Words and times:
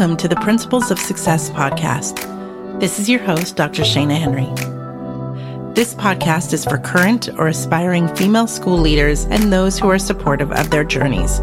Welcome 0.00 0.16
to 0.16 0.28
the 0.28 0.36
Principles 0.36 0.90
of 0.90 0.98
Success 0.98 1.50
podcast. 1.50 2.80
This 2.80 2.98
is 2.98 3.06
your 3.06 3.20
host, 3.20 3.54
Dr. 3.54 3.82
Shana 3.82 4.16
Henry. 4.16 4.46
This 5.74 5.92
podcast 5.92 6.54
is 6.54 6.64
for 6.64 6.78
current 6.78 7.28
or 7.36 7.48
aspiring 7.48 8.08
female 8.16 8.46
school 8.46 8.78
leaders 8.78 9.26
and 9.26 9.52
those 9.52 9.78
who 9.78 9.90
are 9.90 9.98
supportive 9.98 10.52
of 10.52 10.70
their 10.70 10.84
journeys. 10.84 11.42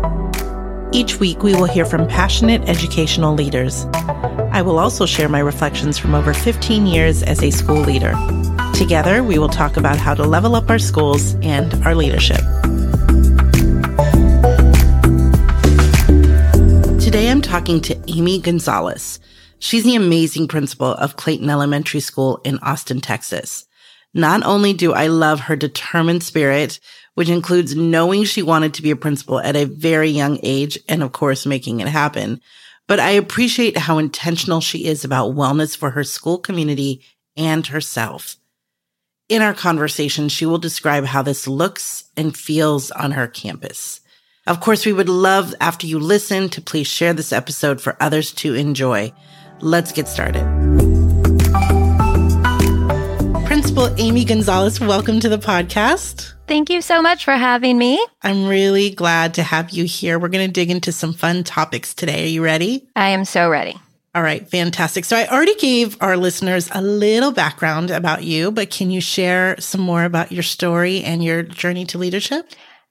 Each 0.91 1.19
week, 1.19 1.43
we 1.43 1.53
will 1.53 1.65
hear 1.65 1.85
from 1.85 2.07
passionate 2.07 2.67
educational 2.67 3.35
leaders. 3.35 3.85
I 4.51 4.63
will 4.63 4.79
also 4.79 5.05
share 5.05 5.29
my 5.29 5.41
reflections 5.41 5.99
from 5.99 6.15
over 6.15 6.33
15 6.33 6.87
years 6.87 7.21
as 7.21 7.43
a 7.43 7.51
school 7.51 7.81
leader. 7.81 8.15
Together, 8.73 9.21
we 9.21 9.37
will 9.37 9.49
talk 9.49 9.77
about 9.77 9.99
how 9.99 10.15
to 10.15 10.23
level 10.23 10.55
up 10.55 10.67
our 10.71 10.79
schools 10.79 11.35
and 11.43 11.75
our 11.85 11.93
leadership. 11.93 12.41
Today 17.07 17.31
I'm 17.31 17.41
talking 17.41 17.79
to 17.83 17.97
Amy 18.09 18.37
Gonzalez. 18.37 19.21
She's 19.59 19.85
the 19.85 19.95
amazing 19.95 20.49
principal 20.49 20.87
of 20.87 21.15
Clayton 21.15 21.49
Elementary 21.49 22.01
School 22.01 22.41
in 22.43 22.59
Austin, 22.59 22.99
Texas. 22.99 23.65
Not 24.13 24.43
only 24.43 24.73
do 24.73 24.91
I 24.91 25.07
love 25.07 25.39
her 25.39 25.55
determined 25.55 26.21
spirit, 26.21 26.81
which 27.13 27.29
includes 27.29 27.77
knowing 27.77 28.25
she 28.25 28.41
wanted 28.41 28.73
to 28.73 28.81
be 28.81 28.91
a 28.91 28.97
principal 28.97 29.39
at 29.39 29.55
a 29.55 29.63
very 29.63 30.09
young 30.09 30.37
age 30.43 30.77
and 30.89 31.01
of 31.01 31.13
course 31.13 31.45
making 31.45 31.79
it 31.79 31.87
happen, 31.87 32.41
but 32.87 32.99
I 32.99 33.11
appreciate 33.11 33.77
how 33.77 33.99
intentional 33.99 34.59
she 34.59 34.85
is 34.85 35.05
about 35.05 35.33
wellness 35.33 35.77
for 35.77 35.91
her 35.91 36.03
school 36.03 36.37
community 36.37 37.05
and 37.37 37.65
herself. 37.67 38.35
In 39.29 39.41
our 39.41 39.53
conversation, 39.53 40.27
she 40.27 40.45
will 40.45 40.57
describe 40.57 41.05
how 41.05 41.21
this 41.21 41.47
looks 41.47 42.03
and 42.17 42.35
feels 42.35 42.91
on 42.91 43.11
her 43.11 43.27
campus. 43.27 44.01
Of 44.47 44.61
course, 44.61 44.85
we 44.85 44.93
would 44.93 45.09
love 45.09 45.53
after 45.59 45.85
you 45.85 45.99
listen 45.99 46.47
to 46.49 46.61
please 46.61 46.87
share 46.87 47.11
this 47.11 47.33
episode 47.33 47.81
for 47.81 47.97
others 47.99 48.31
to 48.35 48.55
enjoy. 48.55 49.11
Let's 49.59 49.91
get 49.91 50.07
started. 50.07 50.41
Principal 53.45 53.93
Amy 53.97 54.23
Gonzalez, 54.23 54.79
welcome 54.79 55.19
to 55.19 55.27
the 55.27 55.37
podcast. 55.37 56.33
Thank 56.47 56.69
you 56.69 56.81
so 56.81 57.01
much 57.01 57.25
for 57.25 57.33
having 57.33 57.77
me. 57.77 58.01
I'm 58.21 58.47
really 58.47 58.89
glad 58.89 59.33
to 59.33 59.43
have 59.43 59.71
you 59.71 59.83
here. 59.83 60.17
We're 60.17 60.29
going 60.29 60.47
to 60.47 60.53
dig 60.53 60.71
into 60.71 60.93
some 60.93 61.11
fun 61.11 61.43
topics 61.43 61.93
today. 61.93 62.23
Are 62.23 62.27
you 62.27 62.41
ready? 62.41 62.87
I 62.95 63.09
am 63.09 63.25
so 63.25 63.49
ready. 63.49 63.75
All 64.15 64.23
right, 64.23 64.49
fantastic. 64.49 65.03
So 65.03 65.17
I 65.17 65.27
already 65.27 65.55
gave 65.55 66.01
our 66.01 66.15
listeners 66.15 66.69
a 66.71 66.81
little 66.81 67.33
background 67.33 67.91
about 67.91 68.23
you, 68.23 68.51
but 68.51 68.69
can 68.69 68.91
you 68.91 69.01
share 69.01 69.59
some 69.59 69.81
more 69.81 70.05
about 70.05 70.31
your 70.31 70.43
story 70.43 71.03
and 71.03 71.21
your 71.21 71.43
journey 71.43 71.83
to 71.87 71.97
leadership? 71.97 72.49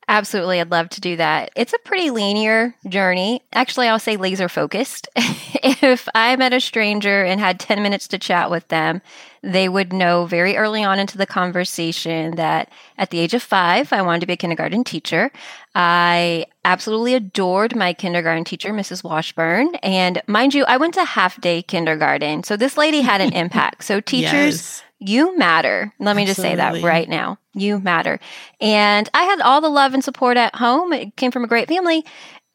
Absolutely. 0.09 0.61
I'd 0.61 0.71
love 0.71 0.89
to 0.91 1.01
do 1.01 1.17
that. 1.17 1.51
It's 1.57 1.73
a 1.73 1.79
pretty 1.79 2.11
linear 2.11 2.77
journey. 2.89 3.43
Actually, 3.53 3.89
I'll 3.89 3.99
say 3.99 4.17
laser 4.17 4.49
focused. 4.49 5.09
if 5.17 6.09
I 6.15 6.37
met 6.37 6.53
a 6.53 6.61
stranger 6.61 7.25
and 7.25 7.41
had 7.41 7.59
10 7.59 7.83
minutes 7.83 8.07
to 8.09 8.19
chat 8.19 8.49
with 8.49 8.69
them, 8.69 9.03
they 9.43 9.69
would 9.69 9.93
know 9.93 10.27
very 10.27 10.57
early 10.57 10.85
on 10.85 11.01
into 11.01 11.19
the 11.19 11.27
conversation 11.27 12.37
that 12.37 12.71
at 12.99 13.11
the 13.11 13.19
age 13.19 13.35
of 13.35 13.43
five, 13.43 13.93
I 13.93 14.03
wanted 14.03 14.21
to 14.21 14.27
be 14.27 14.35
a 14.35 14.37
kindergarten 14.37 14.85
teacher. 14.85 15.33
I 15.75 16.47
absolutely 16.65 17.15
adored 17.15 17.75
my 17.75 17.93
kindergarten 17.93 18.45
teacher, 18.45 18.73
Mrs. 18.73 19.03
Washburn. 19.03 19.75
And 19.83 20.23
mind 20.29 20.55
you, 20.55 20.65
I 20.67 20.77
went 20.77 20.95
to 20.95 21.05
half 21.05 21.41
day 21.41 21.63
kindergarten. 21.63 22.45
So 22.45 22.57
this 22.57 22.77
lady 22.77 23.01
had 23.01 23.21
an 23.21 23.33
impact. 23.35 23.83
So 23.83 24.01
teachers. 24.01 24.33
yes 24.33 24.83
you 24.99 25.37
matter. 25.37 25.93
Let 25.99 26.17
me 26.17 26.23
Absolutely. 26.23 26.27
just 26.27 26.41
say 26.41 26.55
that 26.57 26.83
right 26.83 27.09
now. 27.09 27.39
You 27.55 27.79
matter. 27.81 28.19
And 28.61 29.09
I 29.13 29.25
had 29.25 29.41
all 29.41 29.61
the 29.61 29.69
love 29.69 29.95
and 29.95 30.03
support 30.03 30.37
at 30.37 30.55
home. 30.55 30.93
It 30.93 31.17
came 31.17 31.31
from 31.31 31.45
a 31.45 31.49
great 31.49 31.69
family, 31.69 32.05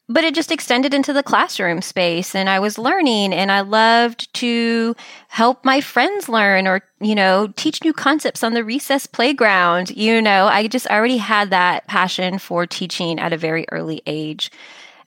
but 0.08 0.24
it 0.24 0.34
just 0.34 0.50
extended 0.50 0.92
into 0.92 1.12
the 1.12 1.22
classroom 1.22 1.80
space 1.80 2.34
and 2.34 2.48
I 2.48 2.58
was 2.58 2.78
learning 2.78 3.32
and 3.32 3.52
I 3.52 3.60
loved 3.60 4.32
to 4.34 4.96
help 5.28 5.64
my 5.64 5.80
friends 5.80 6.28
learn 6.28 6.66
or, 6.66 6.82
you 7.00 7.14
know, 7.14 7.52
teach 7.56 7.82
new 7.84 7.92
concepts 7.92 8.42
on 8.42 8.54
the 8.54 8.64
recess 8.64 9.06
playground. 9.06 9.90
You 9.90 10.20
know, 10.20 10.46
I 10.46 10.66
just 10.66 10.88
already 10.88 11.18
had 11.18 11.50
that 11.50 11.86
passion 11.86 12.38
for 12.38 12.66
teaching 12.66 13.18
at 13.20 13.32
a 13.32 13.38
very 13.38 13.66
early 13.70 14.02
age. 14.06 14.50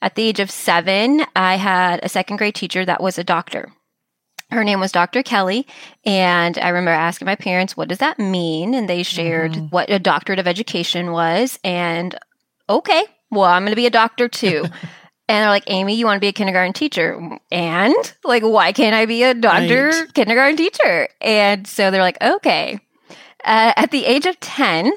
At 0.01 0.15
the 0.15 0.23
age 0.23 0.39
of 0.39 0.51
seven, 0.51 1.25
I 1.35 1.55
had 1.55 1.99
a 2.03 2.09
second 2.09 2.37
grade 2.37 2.55
teacher 2.55 2.85
that 2.85 3.01
was 3.01 3.17
a 3.17 3.23
doctor 3.23 3.71
her 4.51 4.63
name 4.63 4.79
was 4.79 4.91
Dr. 4.91 5.23
Kelly. 5.23 5.67
And 6.05 6.57
I 6.57 6.69
remember 6.69 6.91
asking 6.91 7.25
my 7.25 7.35
parents, 7.35 7.75
what 7.75 7.87
does 7.87 7.97
that 7.99 8.19
mean? 8.19 8.73
And 8.73 8.89
they 8.89 9.03
shared 9.03 9.53
mm. 9.53 9.71
what 9.71 9.89
a 9.89 9.99
doctorate 9.99 10.39
of 10.39 10.47
education 10.47 11.11
was. 11.11 11.59
And 11.63 12.17
okay, 12.69 13.03
well, 13.31 13.45
I'm 13.45 13.63
going 13.63 13.71
to 13.71 13.75
be 13.75 13.87
a 13.87 13.91
doctor 13.91 14.27
too. 14.27 14.65
and 15.27 15.43
they're 15.43 15.49
like, 15.49 15.63
Amy, 15.67 15.95
you 15.95 16.05
want 16.05 16.17
to 16.17 16.21
be 16.21 16.27
a 16.27 16.33
kindergarten 16.33 16.73
teacher? 16.73 17.39
And 17.51 18.15
like, 18.23 18.43
why 18.43 18.71
can't 18.71 18.95
I 18.95 19.05
be 19.05 19.23
a 19.23 19.33
doctor, 19.33 19.89
right. 19.89 20.13
kindergarten 20.13 20.57
teacher? 20.57 21.07
And 21.21 21.67
so 21.67 21.91
they're 21.91 22.01
like, 22.01 22.21
okay. 22.21 22.79
Uh, 23.43 23.73
at 23.75 23.91
the 23.91 24.05
age 24.05 24.25
of 24.25 24.39
10, 24.39 24.91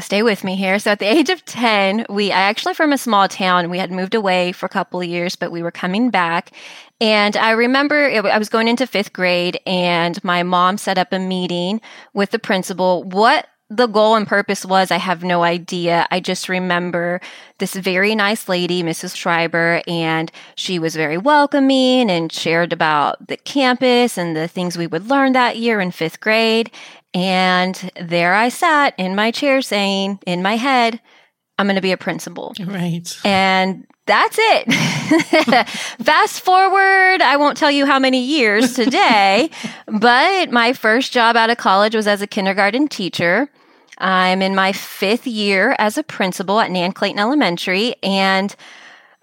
stay 0.00 0.22
with 0.22 0.44
me 0.44 0.56
here. 0.56 0.78
So 0.78 0.90
at 0.92 0.98
the 0.98 1.06
age 1.06 1.30
of 1.30 1.44
10, 1.44 2.06
we 2.08 2.30
I 2.30 2.40
actually 2.40 2.74
from 2.74 2.92
a 2.92 2.98
small 2.98 3.28
town. 3.28 3.70
We 3.70 3.78
had 3.78 3.90
moved 3.90 4.14
away 4.14 4.52
for 4.52 4.66
a 4.66 4.70
couple 4.70 5.00
of 5.00 5.06
years, 5.06 5.36
but 5.36 5.52
we 5.52 5.62
were 5.62 5.70
coming 5.70 6.10
back. 6.10 6.52
And 7.00 7.36
I 7.36 7.50
remember 7.52 8.08
it, 8.08 8.24
I 8.24 8.38
was 8.38 8.48
going 8.48 8.68
into 8.68 8.86
fifth 8.86 9.12
grade 9.12 9.60
and 9.66 10.22
my 10.24 10.42
mom 10.42 10.78
set 10.78 10.98
up 10.98 11.12
a 11.12 11.18
meeting 11.18 11.80
with 12.12 12.30
the 12.30 12.38
principal. 12.38 13.04
What 13.04 13.46
the 13.70 13.86
goal 13.86 14.14
and 14.14 14.26
purpose 14.26 14.64
was, 14.64 14.90
I 14.90 14.96
have 14.96 15.22
no 15.22 15.42
idea. 15.42 16.06
I 16.10 16.20
just 16.20 16.48
remember 16.48 17.20
this 17.58 17.74
very 17.74 18.14
nice 18.14 18.48
lady, 18.48 18.82
Mrs. 18.82 19.14
Schreiber, 19.14 19.82
and 19.86 20.32
she 20.54 20.78
was 20.78 20.96
very 20.96 21.18
welcoming 21.18 22.10
and 22.10 22.32
shared 22.32 22.72
about 22.72 23.26
the 23.28 23.36
campus 23.36 24.16
and 24.16 24.34
the 24.34 24.48
things 24.48 24.78
we 24.78 24.86
would 24.86 25.08
learn 25.08 25.32
that 25.32 25.58
year 25.58 25.80
in 25.80 25.90
fifth 25.90 26.20
grade. 26.20 26.70
And 27.12 27.90
there 28.00 28.34
I 28.34 28.48
sat 28.48 28.94
in 28.96 29.14
my 29.14 29.30
chair 29.30 29.60
saying 29.60 30.20
in 30.26 30.42
my 30.42 30.56
head, 30.56 31.00
I'm 31.58 31.66
going 31.66 31.76
to 31.76 31.82
be 31.82 31.92
a 31.92 31.96
principal. 31.96 32.54
Right. 32.64 33.18
And 33.24 33.86
that's 34.06 34.36
it. 34.40 34.72
Fast 36.02 36.40
forward, 36.40 37.20
I 37.20 37.36
won't 37.36 37.58
tell 37.58 37.70
you 37.70 37.84
how 37.84 37.98
many 37.98 38.24
years 38.24 38.72
today, 38.74 39.50
but 39.86 40.50
my 40.50 40.72
first 40.72 41.12
job 41.12 41.36
out 41.36 41.50
of 41.50 41.58
college 41.58 41.94
was 41.94 42.06
as 42.06 42.22
a 42.22 42.26
kindergarten 42.26 42.88
teacher. 42.88 43.50
I'm 43.98 44.40
in 44.40 44.54
my 44.54 44.72
fifth 44.72 45.26
year 45.26 45.74
as 45.78 45.98
a 45.98 46.02
principal 46.02 46.60
at 46.60 46.70
Nan 46.70 46.92
Clayton 46.92 47.18
Elementary. 47.18 47.96
And 48.02 48.54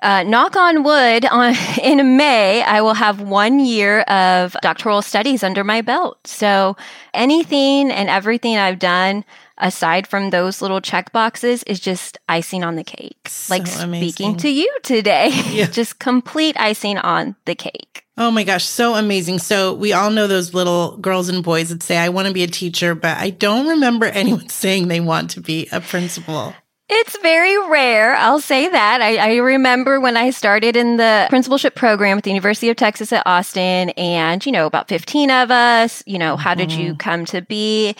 uh, 0.04 0.24
knock 0.24 0.56
on 0.56 0.84
wood, 0.84 1.26
on, 1.32 1.56
in 1.82 2.18
May, 2.18 2.62
I 2.62 2.82
will 2.82 2.94
have 2.94 3.22
one 3.22 3.60
year 3.60 4.02
of 4.02 4.56
doctoral 4.62 5.02
studies 5.02 5.44
under 5.44 5.64
my 5.64 5.82
belt. 5.82 6.28
So 6.28 6.78
anything 7.14 7.92
and 7.92 8.10
everything 8.10 8.58
I've 8.58 8.80
done 8.80 9.26
aside 9.58 10.08
from 10.08 10.30
those 10.30 10.62
little 10.62 10.82
check 10.82 11.12
boxes 11.12 11.64
is 11.64 11.80
just 11.80 12.18
icing 12.28 12.64
on 12.64 12.76
the 12.76 12.84
cake. 12.84 13.28
So 13.28 13.54
like 13.54 13.68
amazing. 13.82 14.10
speaking 14.10 14.38
to 14.38 14.50
you 14.50 14.72
today, 14.84 15.30
yeah. 15.50 15.66
just 15.68 16.00
complete 16.00 16.56
icing 16.60 16.98
on 16.98 17.36
the 17.46 17.56
cake. 17.56 18.06
Oh 18.18 18.32
my 18.32 18.44
gosh, 18.44 18.64
so 18.64 18.96
amazing. 18.96 19.40
So 19.40 19.74
we 19.74 19.92
all 19.92 20.10
know 20.10 20.28
those 20.28 20.54
little 20.54 20.98
girls 20.98 21.28
and 21.28 21.44
boys 21.44 21.70
that 21.70 21.84
say, 21.84 21.98
I 21.98 22.10
want 22.10 22.28
to 22.28 22.34
be 22.34 22.44
a 22.44 22.48
teacher, 22.48 22.96
but 22.96 23.18
I 23.18 23.30
don't 23.30 23.68
remember 23.68 24.06
anyone 24.14 24.50
saying 24.50 24.88
they 24.88 25.02
want 25.02 25.32
to 25.32 25.42
be 25.42 25.68
a 25.72 25.82
principal. 25.82 26.54
It's 26.88 27.18
very 27.20 27.58
rare. 27.68 28.16
I'll 28.16 28.40
say 28.40 28.70
that. 28.70 29.02
I, 29.02 29.18
I, 29.18 29.36
remember 29.38 30.00
when 30.00 30.16
I 30.16 30.30
started 30.30 30.76
in 30.76 30.98
the 30.98 31.26
principalship 31.30 31.74
program 31.74 32.20
at 32.20 32.24
the 32.24 32.30
University 32.30 32.70
of 32.70 32.78
Texas 32.78 33.12
at 33.12 33.24
Austin, 33.26 33.90
and, 33.90 34.46
you 34.46 34.52
know, 34.52 34.68
about 34.68 34.88
15 34.88 35.32
of 35.32 35.50
us, 35.50 36.04
you 36.06 36.20
know, 36.20 36.38
how 36.38 36.54
did 36.54 36.72
you 36.72 36.90
mm-hmm. 36.90 36.98
come 36.98 37.26
to 37.26 37.42
be? 37.42 37.96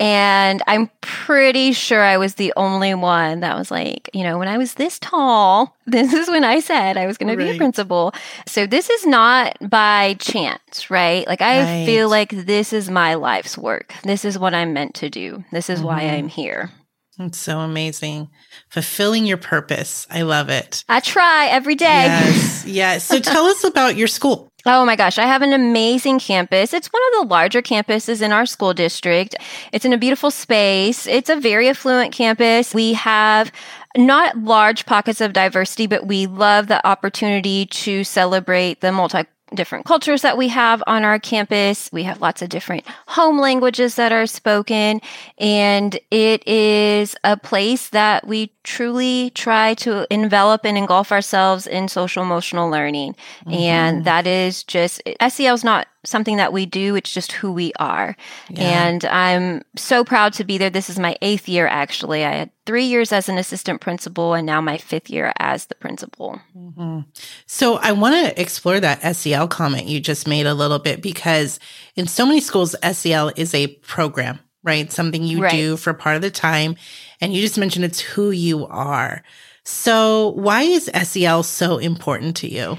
And 0.00 0.62
I'm 0.68 0.90
pretty 1.00 1.72
sure 1.72 2.02
I 2.02 2.18
was 2.18 2.36
the 2.36 2.52
only 2.56 2.94
one 2.94 3.40
that 3.40 3.58
was 3.58 3.70
like, 3.70 4.08
you 4.14 4.22
know, 4.22 4.38
when 4.38 4.46
I 4.46 4.56
was 4.56 4.74
this 4.74 4.98
tall, 5.00 5.74
this 5.86 6.12
is 6.12 6.28
when 6.28 6.44
I 6.44 6.60
said 6.60 6.96
I 6.96 7.06
was 7.06 7.18
going 7.18 7.28
right. 7.28 7.44
to 7.44 7.50
be 7.50 7.56
a 7.56 7.58
principal. 7.58 8.14
So 8.46 8.66
this 8.66 8.90
is 8.90 9.06
not 9.06 9.56
by 9.60 10.14
chance, 10.14 10.90
right? 10.90 11.26
Like 11.26 11.42
I 11.42 11.62
right. 11.62 11.86
feel 11.86 12.08
like 12.08 12.30
this 12.30 12.72
is 12.72 12.90
my 12.90 13.14
life's 13.14 13.58
work. 13.58 13.92
This 14.04 14.24
is 14.24 14.38
what 14.38 14.54
I'm 14.54 14.72
meant 14.72 14.94
to 14.96 15.10
do. 15.10 15.44
This 15.50 15.68
is 15.68 15.78
mm-hmm. 15.78 15.88
why 15.88 16.00
I'm 16.02 16.28
here. 16.28 16.70
It's 17.18 17.38
so 17.38 17.58
amazing. 17.58 18.30
Fulfilling 18.68 19.26
your 19.26 19.38
purpose. 19.38 20.06
I 20.10 20.22
love 20.22 20.50
it. 20.50 20.84
I 20.88 21.00
try 21.00 21.46
every 21.48 21.74
day. 21.74 21.86
Yes. 21.86 22.64
Yes. 22.66 23.04
So 23.04 23.18
tell 23.18 23.46
us 23.46 23.64
about 23.64 23.96
your 23.96 24.08
school. 24.08 24.46
Oh 24.66 24.84
my 24.84 24.96
gosh, 24.96 25.18
I 25.18 25.24
have 25.24 25.40
an 25.40 25.54
amazing 25.54 26.18
campus. 26.18 26.74
It's 26.74 26.88
one 26.88 27.00
of 27.06 27.22
the 27.22 27.34
larger 27.34 27.62
campuses 27.62 28.20
in 28.20 28.32
our 28.32 28.44
school 28.44 28.74
district. 28.74 29.36
It's 29.72 29.86
in 29.86 29.94
a 29.94 29.96
beautiful 29.96 30.30
space. 30.30 31.06
It's 31.06 31.30
a 31.30 31.36
very 31.36 31.70
affluent 31.70 32.12
campus. 32.12 32.74
We 32.74 32.92
have 32.94 33.50
not 33.96 34.36
large 34.36 34.84
pockets 34.84 35.22
of 35.22 35.32
diversity, 35.32 35.86
but 35.86 36.06
we 36.06 36.26
love 36.26 36.66
the 36.66 36.86
opportunity 36.86 37.66
to 37.66 38.04
celebrate 38.04 38.80
the 38.82 38.92
multi 38.92 39.24
different 39.54 39.86
cultures 39.86 40.22
that 40.22 40.36
we 40.36 40.48
have 40.48 40.82
on 40.86 41.04
our 41.04 41.18
campus. 41.18 41.90
We 41.92 42.02
have 42.04 42.20
lots 42.20 42.42
of 42.42 42.48
different 42.48 42.84
home 43.06 43.38
languages 43.38 43.94
that 43.96 44.12
are 44.12 44.26
spoken. 44.26 45.00
And 45.38 45.98
it 46.10 46.46
is 46.46 47.16
a 47.24 47.36
place 47.36 47.90
that 47.90 48.26
we 48.26 48.52
truly 48.62 49.30
try 49.30 49.74
to 49.74 50.06
envelop 50.12 50.64
and 50.64 50.76
engulf 50.76 51.12
ourselves 51.12 51.66
in 51.66 51.88
social 51.88 52.22
emotional 52.22 52.70
learning. 52.70 53.14
Mm-hmm. 53.40 53.52
And 53.52 54.04
that 54.04 54.26
is 54.26 54.62
just, 54.64 55.02
SEL 55.28 55.54
is 55.54 55.64
not 55.64 55.88
something 56.04 56.36
that 56.36 56.52
we 56.52 56.66
do, 56.66 56.96
it's 56.96 57.12
just 57.12 57.32
who 57.32 57.52
we 57.52 57.72
are. 57.78 58.16
Yeah. 58.48 58.86
And 58.86 59.04
I'm 59.04 59.62
so 59.76 60.04
proud 60.04 60.32
to 60.34 60.44
be 60.44 60.58
there. 60.58 60.70
This 60.70 60.90
is 60.90 60.98
my 60.98 61.16
eighth 61.22 61.48
year, 61.48 61.66
actually. 61.66 62.24
I 62.24 62.34
had 62.34 62.50
three 62.66 62.84
years 62.84 63.12
as 63.12 63.28
an 63.28 63.38
assistant 63.38 63.80
principal 63.80 64.34
and 64.34 64.46
now 64.46 64.60
my 64.60 64.78
fifth 64.78 65.10
year 65.10 65.32
as 65.38 65.66
the 65.66 65.74
principal. 65.74 66.40
Mm-hmm. 66.56 67.00
So 67.46 67.76
I 67.76 67.92
want 67.92 68.14
to 68.14 68.40
explore 68.40 68.80
that 68.80 69.16
SEL 69.16 69.48
comment 69.48 69.86
you 69.86 70.00
just 70.00 70.28
made 70.28 70.46
a 70.46 70.54
little 70.54 70.78
bit 70.78 71.02
because 71.02 71.58
in 71.96 72.06
so 72.06 72.26
many 72.26 72.40
schools, 72.40 72.76
SEL 72.92 73.32
is 73.36 73.54
a 73.54 73.68
program 73.68 74.40
right? 74.64 74.92
Something 74.92 75.22
you 75.22 75.42
right. 75.42 75.52
do 75.52 75.76
for 75.76 75.94
part 75.94 76.16
of 76.16 76.22
the 76.22 76.30
time. 76.30 76.76
And 77.20 77.32
you 77.32 77.40
just 77.40 77.58
mentioned 77.58 77.84
it's 77.84 78.00
who 78.00 78.30
you 78.30 78.66
are. 78.66 79.22
So 79.64 80.28
why 80.30 80.62
is 80.62 80.90
SEL 81.02 81.42
so 81.42 81.78
important 81.78 82.36
to 82.38 82.52
you? 82.52 82.78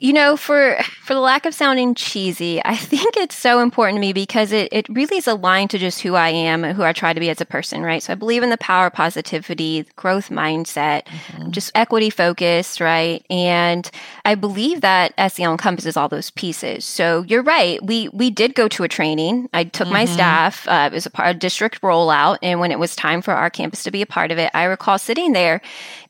You 0.00 0.14
know, 0.14 0.34
for 0.38 0.78
for 1.02 1.12
the 1.12 1.20
lack 1.20 1.44
of 1.44 1.54
sounding 1.54 1.94
cheesy, 1.94 2.64
I 2.64 2.74
think 2.74 3.18
it's 3.18 3.36
so 3.36 3.60
important 3.60 3.96
to 3.96 4.00
me 4.00 4.14
because 4.14 4.50
it, 4.50 4.72
it 4.72 4.88
really 4.88 5.18
is 5.18 5.26
aligned 5.26 5.68
to 5.70 5.78
just 5.78 6.00
who 6.00 6.14
I 6.14 6.30
am 6.30 6.64
and 6.64 6.74
who 6.74 6.82
I 6.82 6.94
try 6.94 7.12
to 7.12 7.20
be 7.20 7.28
as 7.28 7.42
a 7.42 7.44
person, 7.44 7.82
right? 7.82 8.02
So 8.02 8.14
I 8.14 8.16
believe 8.16 8.42
in 8.42 8.48
the 8.48 8.56
power 8.56 8.86
of 8.86 8.94
positivity, 8.94 9.84
growth 9.96 10.30
mindset, 10.30 11.04
mm-hmm. 11.04 11.50
just 11.50 11.70
equity 11.74 12.08
focused, 12.08 12.80
right? 12.80 13.22
And 13.28 13.90
I 14.24 14.36
believe 14.36 14.80
that 14.80 15.12
SEL 15.32 15.52
encompasses 15.52 15.98
all 15.98 16.08
those 16.08 16.30
pieces. 16.30 16.86
So 16.86 17.22
you're 17.28 17.42
right. 17.42 17.84
We 17.84 18.08
we 18.08 18.30
did 18.30 18.54
go 18.54 18.68
to 18.68 18.84
a 18.84 18.88
training. 18.88 19.50
I 19.52 19.64
took 19.64 19.84
mm-hmm. 19.84 19.92
my 19.92 20.04
staff. 20.06 20.66
Uh, 20.66 20.88
it 20.90 20.94
was 20.94 21.04
a 21.04 21.10
part 21.10 21.28
of 21.28 21.38
district 21.40 21.82
rollout, 21.82 22.38
and 22.42 22.58
when 22.58 22.72
it 22.72 22.78
was 22.78 22.96
time 22.96 23.20
for 23.20 23.34
our 23.34 23.50
campus 23.50 23.82
to 23.82 23.90
be 23.90 24.00
a 24.00 24.06
part 24.06 24.32
of 24.32 24.38
it, 24.38 24.50
I 24.54 24.64
recall 24.64 24.98
sitting 24.98 25.34
there 25.34 25.60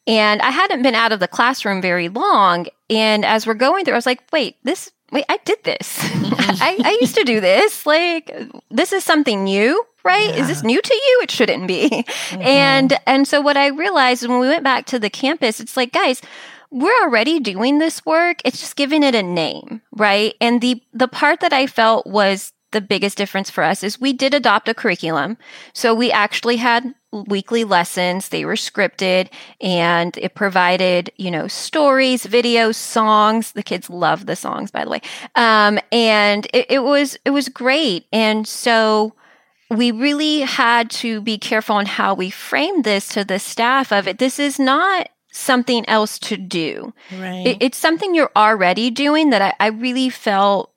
and 0.06 0.40
I 0.42 0.50
hadn't 0.50 0.82
been 0.82 0.94
out 0.94 1.12
of 1.12 1.20
the 1.20 1.28
classroom 1.28 1.82
very 1.82 2.08
long. 2.08 2.66
And 2.88 3.24
as 3.24 3.46
we're 3.46 3.54
going 3.54 3.84
through, 3.84 3.94
I 3.94 3.98
was 3.98 4.06
like, 4.06 4.22
wait, 4.32 4.56
this, 4.64 4.90
wait, 5.12 5.24
I 5.28 5.38
did 5.44 5.62
this. 5.64 5.98
I, 6.02 6.78
I, 6.82 6.98
used 7.00 7.14
to 7.16 7.24
do 7.24 7.40
this. 7.40 7.86
Like, 7.86 8.32
this 8.70 8.92
is 8.92 9.04
something 9.04 9.44
new, 9.44 9.84
right? 10.04 10.28
Yeah. 10.28 10.42
Is 10.42 10.48
this 10.48 10.62
new 10.62 10.80
to 10.80 10.94
you? 10.94 11.20
It 11.22 11.30
shouldn't 11.30 11.68
be. 11.68 11.88
Mm-hmm. 11.90 12.42
And, 12.42 12.98
and 13.06 13.28
so 13.28 13.40
what 13.40 13.56
I 13.56 13.68
realized 13.68 14.26
when 14.26 14.40
we 14.40 14.48
went 14.48 14.64
back 14.64 14.86
to 14.86 14.98
the 14.98 15.10
campus, 15.10 15.60
it's 15.60 15.76
like, 15.76 15.92
guys, 15.92 16.22
we're 16.70 17.02
already 17.02 17.40
doing 17.40 17.78
this 17.78 18.04
work. 18.06 18.38
It's 18.44 18.60
just 18.60 18.76
giving 18.76 19.02
it 19.02 19.14
a 19.14 19.22
name, 19.22 19.82
right? 19.92 20.34
And 20.40 20.60
the, 20.60 20.82
the 20.92 21.08
part 21.08 21.40
that 21.40 21.52
I 21.52 21.66
felt 21.66 22.06
was 22.06 22.52
the 22.72 22.80
biggest 22.80 23.18
difference 23.18 23.50
for 23.50 23.64
us 23.64 23.82
is 23.82 24.00
we 24.00 24.12
did 24.12 24.34
adopt 24.34 24.68
a 24.68 24.74
curriculum. 24.74 25.36
So 25.72 25.94
we 25.94 26.12
actually 26.12 26.56
had 26.56 26.94
weekly 27.12 27.64
lessons. 27.64 28.28
They 28.28 28.44
were 28.44 28.54
scripted 28.54 29.28
and 29.60 30.16
it 30.18 30.34
provided, 30.34 31.10
you 31.16 31.30
know, 31.30 31.48
stories, 31.48 32.24
videos, 32.24 32.76
songs. 32.76 33.52
The 33.52 33.62
kids 33.62 33.90
love 33.90 34.26
the 34.26 34.36
songs, 34.36 34.70
by 34.70 34.84
the 34.84 34.90
way. 34.90 35.00
Um, 35.34 35.78
and 35.90 36.46
it, 36.54 36.66
it 36.70 36.82
was, 36.84 37.18
it 37.24 37.30
was 37.30 37.48
great. 37.48 38.06
And 38.12 38.46
so 38.46 39.14
we 39.70 39.90
really 39.90 40.40
had 40.40 40.90
to 40.90 41.20
be 41.20 41.38
careful 41.38 41.76
on 41.76 41.86
how 41.86 42.14
we 42.14 42.30
framed 42.30 42.84
this 42.84 43.08
to 43.08 43.24
the 43.24 43.38
staff 43.38 43.92
of 43.92 44.06
it. 44.06 44.18
This 44.18 44.38
is 44.38 44.58
not 44.58 45.08
something 45.32 45.88
else 45.88 46.18
to 46.18 46.36
do. 46.36 46.92
Right. 47.12 47.46
It, 47.46 47.56
it's 47.60 47.78
something 47.78 48.14
you're 48.14 48.32
already 48.34 48.90
doing 48.90 49.30
that 49.30 49.42
I, 49.42 49.54
I 49.58 49.68
really 49.68 50.10
felt 50.10 50.72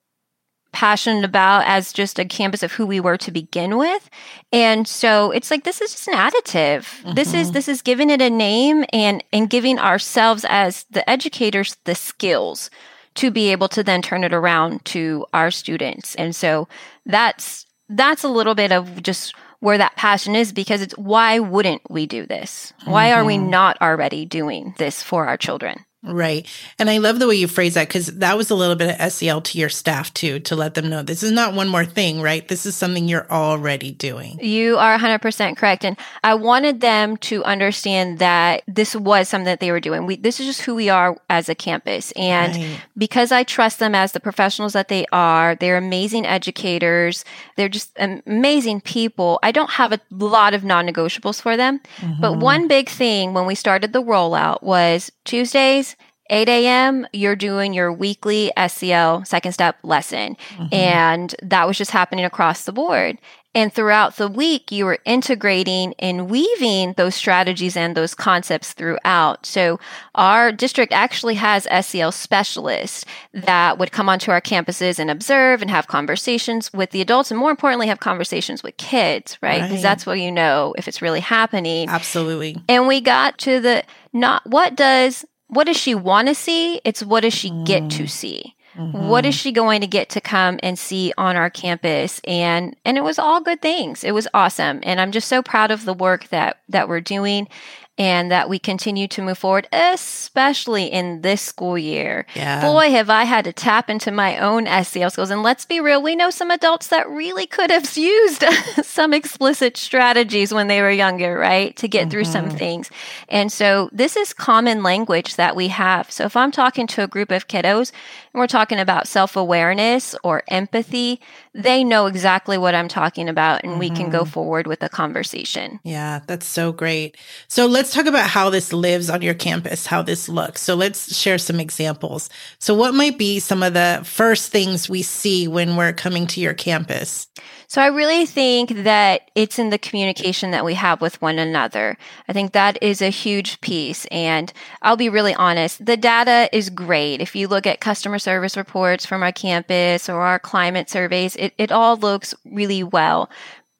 passionate 0.74 1.24
about 1.24 1.64
as 1.66 1.92
just 1.92 2.18
a 2.18 2.24
campus 2.24 2.62
of 2.62 2.72
who 2.72 2.84
we 2.84 3.00
were 3.00 3.16
to 3.16 3.30
begin 3.30 3.78
with. 3.78 4.10
And 4.52 4.86
so 4.86 5.30
it's 5.30 5.50
like 5.50 5.64
this 5.64 5.80
is 5.80 5.92
just 5.92 6.08
an 6.08 6.14
additive. 6.14 6.82
Mm-hmm. 7.02 7.14
This 7.14 7.32
is 7.32 7.46
mm-hmm. 7.46 7.54
this 7.54 7.68
is 7.68 7.80
giving 7.80 8.10
it 8.10 8.20
a 8.20 8.28
name 8.28 8.84
and 8.92 9.22
and 9.32 9.48
giving 9.48 9.78
ourselves 9.78 10.44
as 10.48 10.84
the 10.90 11.08
educators 11.08 11.76
the 11.84 11.94
skills 11.94 12.70
to 13.14 13.30
be 13.30 13.52
able 13.52 13.68
to 13.68 13.84
then 13.84 14.02
turn 14.02 14.24
it 14.24 14.34
around 14.34 14.84
to 14.86 15.24
our 15.32 15.50
students. 15.50 16.16
And 16.16 16.34
so 16.34 16.68
that's 17.06 17.64
that's 17.88 18.24
a 18.24 18.28
little 18.28 18.56
bit 18.56 18.72
of 18.72 19.02
just 19.02 19.34
where 19.60 19.78
that 19.78 19.96
passion 19.96 20.34
is 20.34 20.52
because 20.52 20.82
it's 20.82 20.98
why 20.98 21.38
wouldn't 21.38 21.82
we 21.88 22.06
do 22.06 22.26
this? 22.26 22.74
Why 22.84 23.08
mm-hmm. 23.08 23.20
are 23.20 23.24
we 23.24 23.36
mm-hmm. 23.36 23.50
not 23.50 23.80
already 23.80 24.26
doing 24.26 24.74
this 24.78 25.02
for 25.02 25.26
our 25.26 25.36
children? 25.36 25.84
Right. 26.04 26.46
And 26.78 26.90
I 26.90 26.98
love 26.98 27.18
the 27.18 27.26
way 27.26 27.36
you 27.36 27.48
phrase 27.48 27.74
that 27.74 27.88
because 27.88 28.06
that 28.06 28.36
was 28.36 28.50
a 28.50 28.54
little 28.54 28.76
bit 28.76 29.00
of 29.00 29.12
SEL 29.12 29.40
to 29.40 29.58
your 29.58 29.70
staff 29.70 30.12
too, 30.12 30.38
to 30.40 30.54
let 30.54 30.74
them 30.74 30.90
know 30.90 31.02
this 31.02 31.22
is 31.22 31.32
not 31.32 31.54
one 31.54 31.68
more 31.68 31.86
thing, 31.86 32.20
right? 32.20 32.46
This 32.46 32.66
is 32.66 32.76
something 32.76 33.08
you're 33.08 33.30
already 33.30 33.90
doing. 33.90 34.38
You 34.40 34.76
are 34.76 34.98
100% 34.98 35.56
correct. 35.56 35.84
And 35.84 35.96
I 36.22 36.34
wanted 36.34 36.82
them 36.82 37.16
to 37.18 37.42
understand 37.44 38.18
that 38.18 38.64
this 38.66 38.94
was 38.94 39.30
something 39.30 39.46
that 39.46 39.60
they 39.60 39.70
were 39.70 39.80
doing. 39.80 40.04
We, 40.04 40.16
this 40.16 40.40
is 40.40 40.46
just 40.46 40.60
who 40.62 40.74
we 40.74 40.90
are 40.90 41.16
as 41.30 41.48
a 41.48 41.54
campus. 41.54 42.12
And 42.12 42.54
right. 42.54 42.80
because 42.98 43.32
I 43.32 43.42
trust 43.42 43.78
them 43.78 43.94
as 43.94 44.12
the 44.12 44.20
professionals 44.20 44.74
that 44.74 44.88
they 44.88 45.06
are, 45.10 45.54
they're 45.54 45.78
amazing 45.78 46.26
educators. 46.26 47.24
They're 47.56 47.70
just 47.70 47.92
amazing 47.96 48.82
people. 48.82 49.38
I 49.42 49.52
don't 49.52 49.70
have 49.70 49.92
a 49.92 50.00
lot 50.10 50.52
of 50.52 50.64
non 50.64 50.86
negotiables 50.86 51.40
for 51.40 51.56
them. 51.56 51.80
Mm-hmm. 51.98 52.20
But 52.20 52.38
one 52.38 52.68
big 52.68 52.90
thing 52.90 53.32
when 53.32 53.46
we 53.46 53.54
started 53.54 53.94
the 53.94 54.02
rollout 54.02 54.62
was 54.62 55.10
Tuesdays, 55.24 55.96
8 56.30 56.48
a.m., 56.48 57.06
you're 57.12 57.36
doing 57.36 57.74
your 57.74 57.92
weekly 57.92 58.50
SEL 58.68 59.24
second 59.24 59.52
step 59.52 59.76
lesson. 59.82 60.36
Mm-hmm. 60.56 60.74
And 60.74 61.34
that 61.42 61.66
was 61.66 61.76
just 61.76 61.90
happening 61.90 62.24
across 62.24 62.64
the 62.64 62.72
board. 62.72 63.18
And 63.54 63.72
throughout 63.72 64.16
the 64.16 64.28
week, 64.28 64.72
you 64.72 64.84
were 64.84 64.98
integrating 65.04 65.94
and 65.98 66.28
weaving 66.28 66.94
those 66.94 67.14
strategies 67.14 67.76
and 67.76 67.96
those 67.96 68.14
concepts 68.14 68.72
throughout. 68.72 69.46
So 69.46 69.78
our 70.14 70.50
district 70.50 70.92
actually 70.92 71.34
has 71.34 71.68
SEL 71.86 72.10
specialists 72.10 73.04
that 73.32 73.78
would 73.78 73.92
come 73.92 74.08
onto 74.08 74.30
our 74.30 74.40
campuses 74.40 74.98
and 74.98 75.10
observe 75.10 75.62
and 75.62 75.70
have 75.70 75.86
conversations 75.86 76.72
with 76.72 76.90
the 76.90 77.00
adults 77.00 77.30
and 77.30 77.38
more 77.38 77.50
importantly, 77.50 77.86
have 77.86 78.00
conversations 78.00 78.62
with 78.62 78.76
kids, 78.76 79.38
right? 79.40 79.62
Because 79.62 79.76
right. 79.76 79.82
that's 79.82 80.04
what 80.04 80.18
you 80.18 80.32
know 80.32 80.74
if 80.76 80.88
it's 80.88 81.00
really 81.00 81.20
happening. 81.20 81.88
Absolutely. 81.88 82.56
And 82.68 82.88
we 82.88 83.00
got 83.00 83.38
to 83.38 83.60
the 83.60 83.84
not 84.12 84.44
what 84.46 84.74
does 84.74 85.24
what 85.48 85.64
does 85.64 85.76
she 85.76 85.94
want 85.94 86.28
to 86.28 86.34
see? 86.34 86.80
It's 86.84 87.02
what 87.02 87.20
does 87.20 87.34
she 87.34 87.50
get 87.64 87.90
to 87.92 88.04
mm. 88.04 88.10
see? 88.10 88.56
Mm-hmm. 88.76 89.08
What 89.08 89.24
is 89.24 89.34
she 89.34 89.52
going 89.52 89.80
to 89.80 89.86
get 89.86 90.08
to 90.10 90.20
come 90.20 90.58
and 90.62 90.78
see 90.78 91.12
on 91.16 91.36
our 91.36 91.50
campus? 91.50 92.20
And 92.24 92.76
and 92.84 92.96
it 92.96 93.04
was 93.04 93.18
all 93.18 93.40
good 93.40 93.62
things. 93.62 94.04
It 94.04 94.12
was 94.12 94.28
awesome. 94.34 94.80
And 94.82 95.00
I'm 95.00 95.12
just 95.12 95.28
so 95.28 95.42
proud 95.42 95.70
of 95.70 95.84
the 95.84 95.94
work 95.94 96.28
that 96.28 96.58
that 96.68 96.88
we're 96.88 97.00
doing 97.00 97.48
and 97.96 98.30
that 98.32 98.48
we 98.48 98.58
continue 98.58 99.06
to 99.06 99.22
move 99.22 99.38
forward, 99.38 99.68
especially 99.72 100.86
in 100.86 101.22
this 101.22 101.40
school 101.40 101.78
year. 101.78 102.26
Yeah. 102.34 102.60
Boy, 102.60 102.90
have 102.90 103.08
I 103.08 103.22
had 103.22 103.44
to 103.44 103.52
tap 103.52 103.88
into 103.88 104.10
my 104.10 104.36
own 104.38 104.66
SEL 104.84 105.10
skills. 105.10 105.30
And 105.30 105.44
let's 105.44 105.64
be 105.64 105.78
real, 105.78 106.02
we 106.02 106.16
know 106.16 106.30
some 106.30 106.50
adults 106.50 106.88
that 106.88 107.08
really 107.08 107.46
could 107.46 107.70
have 107.70 107.96
used 107.96 108.44
some 108.82 109.14
explicit 109.14 109.76
strategies 109.76 110.52
when 110.52 110.66
they 110.66 110.80
were 110.80 110.90
younger, 110.90 111.38
right? 111.38 111.76
To 111.76 111.86
get 111.86 112.02
mm-hmm. 112.02 112.10
through 112.10 112.24
some 112.24 112.46
mm-hmm. 112.46 112.56
things. 112.56 112.90
And 113.28 113.52
so 113.52 113.88
this 113.92 114.16
is 114.16 114.32
common 114.32 114.82
language 114.82 115.36
that 115.36 115.54
we 115.54 115.68
have. 115.68 116.10
So 116.10 116.24
if 116.24 116.36
I'm 116.36 116.50
talking 116.50 116.88
to 116.88 117.04
a 117.04 117.08
group 117.08 117.30
of 117.30 117.46
kiddos 117.46 117.92
and 118.34 118.40
we're 118.40 118.48
talking 118.48 118.80
about 118.80 119.06
self 119.06 119.36
awareness 119.36 120.16
or 120.24 120.42
empathy, 120.48 121.20
they 121.54 121.84
know 121.84 122.06
exactly 122.06 122.58
what 122.58 122.74
I'm 122.74 122.88
talking 122.88 123.28
about 123.28 123.62
and 123.62 123.72
mm-hmm. 123.72 123.80
we 123.80 123.90
can 123.90 124.10
go 124.10 124.22
mm-hmm. 124.22 124.30
forward 124.30 124.66
with 124.66 124.82
a 124.82 124.88
conversation. 124.88 125.78
Yeah, 125.84 126.20
that's 126.26 126.44
so 126.44 126.72
great. 126.72 127.16
So 127.46 127.66
let's 127.66 127.94
talk 127.94 128.06
about 128.06 128.28
how 128.28 128.50
this 128.50 128.72
lives 128.72 129.08
on 129.08 129.22
your 129.22 129.34
campus, 129.34 129.86
how 129.86 130.02
this 130.02 130.28
looks. 130.28 130.62
So 130.62 130.74
let's 130.74 131.16
share 131.16 131.38
some 131.38 131.60
examples. 131.60 132.28
So, 132.58 132.74
what 132.74 132.92
might 132.92 133.18
be 133.18 133.38
some 133.38 133.62
of 133.62 133.72
the 133.72 134.02
first 134.04 134.50
things 134.50 134.90
we 134.90 135.02
see 135.02 135.46
when 135.46 135.76
we're 135.76 135.92
coming 135.92 136.26
to 136.28 136.40
your 136.40 136.54
campus? 136.54 137.28
So 137.66 137.80
I 137.80 137.86
really 137.86 138.26
think 138.26 138.70
that 138.84 139.30
it's 139.34 139.58
in 139.58 139.70
the 139.70 139.78
communication 139.78 140.50
that 140.50 140.64
we 140.64 140.74
have 140.74 141.00
with 141.00 141.20
one 141.20 141.38
another. 141.38 141.96
I 142.28 142.32
think 142.32 142.52
that 142.52 142.82
is 142.82 143.00
a 143.00 143.08
huge 143.08 143.60
piece. 143.60 144.06
And 144.06 144.52
I'll 144.82 144.96
be 144.96 145.08
really 145.08 145.34
honest, 145.34 145.84
the 145.84 145.96
data 145.96 146.48
is 146.52 146.70
great. 146.70 147.20
If 147.20 147.34
you 147.34 147.48
look 147.48 147.66
at 147.66 147.80
customer 147.80 148.18
service 148.18 148.56
reports 148.56 149.06
from 149.06 149.22
our 149.22 149.32
campus 149.32 150.08
or 150.08 150.20
our 150.20 150.38
climate 150.38 150.90
surveys, 150.90 151.36
it, 151.36 151.54
it 151.58 151.72
all 151.72 151.96
looks 151.96 152.34
really 152.44 152.82
well. 152.82 153.30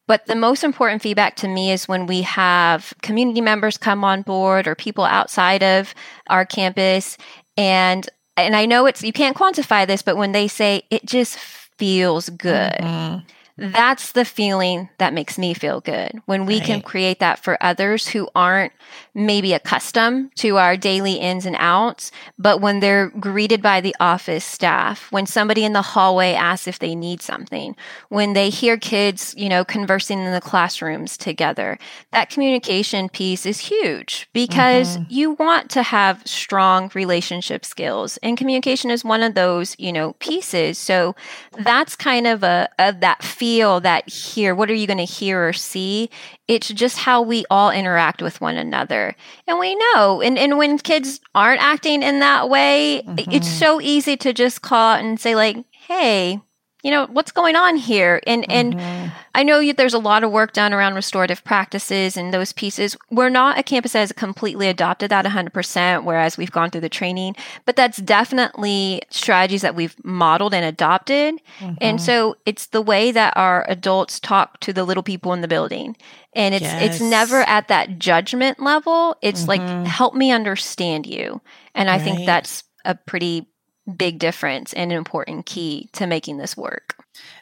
But 0.06 0.26
the 0.26 0.34
most 0.34 0.64
important 0.64 1.00
feedback 1.00 1.36
to 1.36 1.48
me 1.48 1.72
is 1.72 1.88
when 1.88 2.06
we 2.06 2.22
have 2.22 2.92
community 3.00 3.40
members 3.40 3.78
come 3.78 4.04
on 4.04 4.22
board 4.22 4.66
or 4.66 4.74
people 4.74 5.04
outside 5.04 5.62
of 5.62 5.94
our 6.28 6.44
campus 6.44 7.16
and 7.56 8.08
and 8.36 8.56
I 8.56 8.66
know 8.66 8.86
it's 8.86 9.02
you 9.02 9.12
can't 9.12 9.36
quantify 9.36 9.86
this, 9.86 10.02
but 10.02 10.16
when 10.16 10.32
they 10.32 10.48
say 10.48 10.82
it 10.90 11.06
just 11.06 11.38
feels 11.38 12.28
good. 12.28 12.72
Mm-hmm 12.72 13.28
that's 13.56 14.12
the 14.12 14.24
feeling 14.24 14.88
that 14.98 15.14
makes 15.14 15.38
me 15.38 15.54
feel 15.54 15.80
good 15.80 16.20
when 16.26 16.44
we 16.44 16.58
right. 16.58 16.66
can 16.66 16.82
create 16.82 17.20
that 17.20 17.38
for 17.38 17.56
others 17.62 18.08
who 18.08 18.28
aren't 18.34 18.72
maybe 19.14 19.52
accustomed 19.52 20.34
to 20.34 20.56
our 20.58 20.76
daily 20.76 21.14
ins 21.14 21.46
and 21.46 21.54
outs 21.60 22.10
but 22.36 22.60
when 22.60 22.80
they're 22.80 23.10
greeted 23.10 23.62
by 23.62 23.80
the 23.80 23.94
office 24.00 24.44
staff 24.44 25.10
when 25.12 25.24
somebody 25.24 25.64
in 25.64 25.72
the 25.72 25.82
hallway 25.82 26.32
asks 26.32 26.66
if 26.66 26.80
they 26.80 26.96
need 26.96 27.22
something 27.22 27.76
when 28.08 28.32
they 28.32 28.50
hear 28.50 28.76
kids 28.76 29.34
you 29.36 29.48
know 29.48 29.64
conversing 29.64 30.18
in 30.18 30.32
the 30.32 30.40
classrooms 30.40 31.16
together 31.16 31.78
that 32.10 32.30
communication 32.30 33.08
piece 33.08 33.46
is 33.46 33.60
huge 33.60 34.28
because 34.32 34.96
mm-hmm. 34.96 35.04
you 35.08 35.32
want 35.32 35.70
to 35.70 35.82
have 35.82 36.20
strong 36.26 36.90
relationship 36.94 37.64
skills 37.64 38.16
and 38.16 38.36
communication 38.36 38.90
is 38.90 39.04
one 39.04 39.22
of 39.22 39.34
those 39.34 39.76
you 39.78 39.92
know 39.92 40.14
pieces 40.14 40.76
so 40.76 41.14
that's 41.60 41.94
kind 41.94 42.26
of 42.26 42.42
a, 42.42 42.68
a 42.80 42.92
that 42.92 43.22
feel 43.44 43.78
that 43.78 44.08
hear 44.08 44.54
what 44.54 44.70
are 44.70 44.74
you 44.74 44.86
going 44.86 44.96
to 44.96 45.04
hear 45.04 45.46
or 45.46 45.52
see 45.52 46.08
it's 46.48 46.68
just 46.68 46.96
how 46.96 47.20
we 47.20 47.44
all 47.50 47.70
interact 47.70 48.22
with 48.22 48.40
one 48.40 48.56
another 48.56 49.14
and 49.46 49.58
we 49.58 49.74
know 49.74 50.22
and, 50.22 50.38
and 50.38 50.56
when 50.56 50.78
kids 50.78 51.20
aren't 51.34 51.60
acting 51.60 52.02
in 52.02 52.20
that 52.20 52.48
way 52.48 53.02
mm-hmm. 53.04 53.30
it's 53.30 53.46
so 53.46 53.82
easy 53.82 54.16
to 54.16 54.32
just 54.32 54.62
call 54.62 54.94
out 54.94 55.04
and 55.04 55.20
say 55.20 55.34
like 55.34 55.58
hey 55.72 56.40
you 56.84 56.90
know 56.90 57.06
what's 57.06 57.32
going 57.32 57.56
on 57.56 57.76
here 57.76 58.20
and 58.26 58.48
and 58.48 58.74
mm-hmm. 58.74 59.08
i 59.34 59.42
know 59.42 59.58
you, 59.58 59.72
there's 59.72 59.94
a 59.94 59.98
lot 59.98 60.22
of 60.22 60.30
work 60.30 60.52
done 60.52 60.72
around 60.72 60.94
restorative 60.94 61.42
practices 61.42 62.16
and 62.16 62.32
those 62.32 62.52
pieces 62.52 62.96
we're 63.10 63.30
not 63.30 63.58
a 63.58 63.62
campus 63.62 63.92
that 63.92 64.00
has 64.00 64.12
completely 64.12 64.68
adopted 64.68 65.10
that 65.10 65.24
100% 65.24 66.04
whereas 66.04 66.36
we've 66.36 66.52
gone 66.52 66.70
through 66.70 66.82
the 66.82 66.88
training 66.88 67.34
but 67.64 67.74
that's 67.74 67.96
definitely 67.98 69.02
strategies 69.10 69.62
that 69.62 69.74
we've 69.74 69.96
modeled 70.04 70.54
and 70.54 70.64
adopted 70.64 71.40
mm-hmm. 71.58 71.74
and 71.80 72.00
so 72.00 72.36
it's 72.46 72.66
the 72.66 72.82
way 72.82 73.10
that 73.10 73.36
our 73.36 73.64
adults 73.68 74.20
talk 74.20 74.60
to 74.60 74.72
the 74.72 74.84
little 74.84 75.02
people 75.02 75.32
in 75.32 75.40
the 75.40 75.48
building 75.48 75.96
and 76.34 76.54
it's 76.54 76.62
yes. 76.62 76.82
it's 76.82 77.00
never 77.00 77.40
at 77.42 77.68
that 77.68 77.98
judgment 77.98 78.60
level 78.60 79.16
it's 79.22 79.44
mm-hmm. 79.44 79.64
like 79.64 79.86
help 79.86 80.14
me 80.14 80.30
understand 80.30 81.06
you 81.06 81.40
and 81.74 81.88
i 81.88 81.96
right. 81.96 82.02
think 82.02 82.26
that's 82.26 82.62
a 82.84 82.94
pretty 82.94 83.48
big 83.96 84.18
difference 84.18 84.72
and 84.72 84.92
an 84.92 84.98
important 84.98 85.46
key 85.46 85.88
to 85.92 86.06
making 86.06 86.38
this 86.38 86.56
work. 86.56 86.96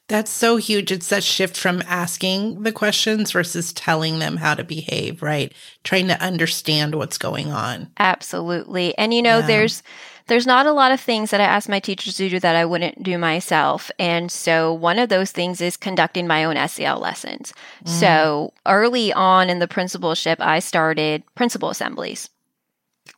That's 0.08 0.30
so 0.30 0.56
huge. 0.56 0.92
It's 0.92 1.08
that 1.08 1.22
shift 1.22 1.56
from 1.56 1.82
asking 1.86 2.62
the 2.62 2.72
questions 2.72 3.32
versus 3.32 3.72
telling 3.72 4.18
them 4.18 4.36
how 4.36 4.54
to 4.54 4.64
behave, 4.64 5.22
right? 5.22 5.52
Trying 5.84 6.08
to 6.08 6.20
understand 6.20 6.94
what's 6.94 7.16
going 7.16 7.50
on. 7.50 7.88
Absolutely. 7.98 8.96
And 8.98 9.14
you 9.14 9.22
know, 9.22 9.38
yeah. 9.38 9.46
there's 9.46 9.82
there's 10.26 10.46
not 10.46 10.66
a 10.66 10.72
lot 10.72 10.92
of 10.92 11.00
things 11.00 11.30
that 11.30 11.40
I 11.40 11.44
ask 11.44 11.68
my 11.68 11.80
teachers 11.80 12.16
to 12.16 12.28
do 12.28 12.40
that 12.40 12.56
I 12.56 12.64
wouldn't 12.64 13.02
do 13.02 13.18
myself. 13.18 13.90
And 13.98 14.30
so 14.30 14.72
one 14.72 14.98
of 14.98 15.08
those 15.08 15.32
things 15.32 15.60
is 15.60 15.76
conducting 15.76 16.26
my 16.26 16.44
own 16.44 16.68
SEL 16.68 16.98
lessons. 16.98 17.52
Mm. 17.84 17.88
So 17.88 18.52
early 18.66 19.12
on 19.12 19.50
in 19.50 19.58
the 19.58 19.68
principalship, 19.68 20.40
I 20.40 20.60
started 20.60 21.22
principal 21.34 21.70
assemblies. 21.70 22.28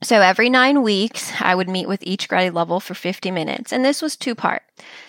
So 0.05 0.21
every 0.21 0.51
nine 0.51 0.83
weeks, 0.83 1.33
I 1.41 1.55
would 1.55 1.69
meet 1.69 1.89
with 1.89 2.03
each 2.03 2.29
grade 2.29 2.53
level 2.53 2.79
for 2.79 2.95
50 2.95 3.31
minutes. 3.31 3.73
And 3.73 3.85
this 3.85 4.03
was 4.03 4.17
two 4.17 4.35
part. 4.35 4.63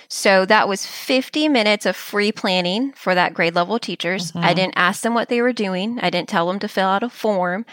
So 0.08 0.46
that 0.46 0.68
was 0.68 0.86
50 0.86 1.50
minutes 1.50 1.86
of 1.86 1.96
free 1.96 2.32
planning 2.32 2.94
for 2.94 3.14
that 3.14 3.34
grade 3.34 3.56
level 3.56 3.78
teachers. 3.78 4.32
Mm-hmm. 4.32 4.46
I 4.46 4.54
didn't 4.54 4.78
ask 4.78 5.02
them 5.02 5.14
what 5.14 5.28
they 5.28 5.42
were 5.42 5.54
doing. 5.54 6.00
I 6.02 6.10
didn't 6.10 6.30
tell 6.30 6.48
them 6.48 6.60
to 6.60 6.68
fill 6.68 6.88
out 6.88 7.04
a 7.04 7.10
form. 7.10 7.66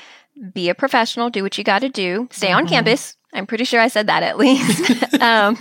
Be 0.52 0.68
a 0.68 0.74
professional, 0.74 1.30
do 1.30 1.42
what 1.42 1.58
you 1.58 1.64
got 1.64 1.80
to 1.80 1.88
do, 1.88 2.26
stay 2.32 2.48
mm-hmm. 2.48 2.56
on 2.56 2.66
campus. 2.66 3.16
I'm 3.34 3.46
pretty 3.46 3.64
sure 3.64 3.80
I 3.80 3.88
said 3.88 4.08
that 4.08 4.22
at 4.22 4.38
least. 4.44 5.14
um, 5.20 5.58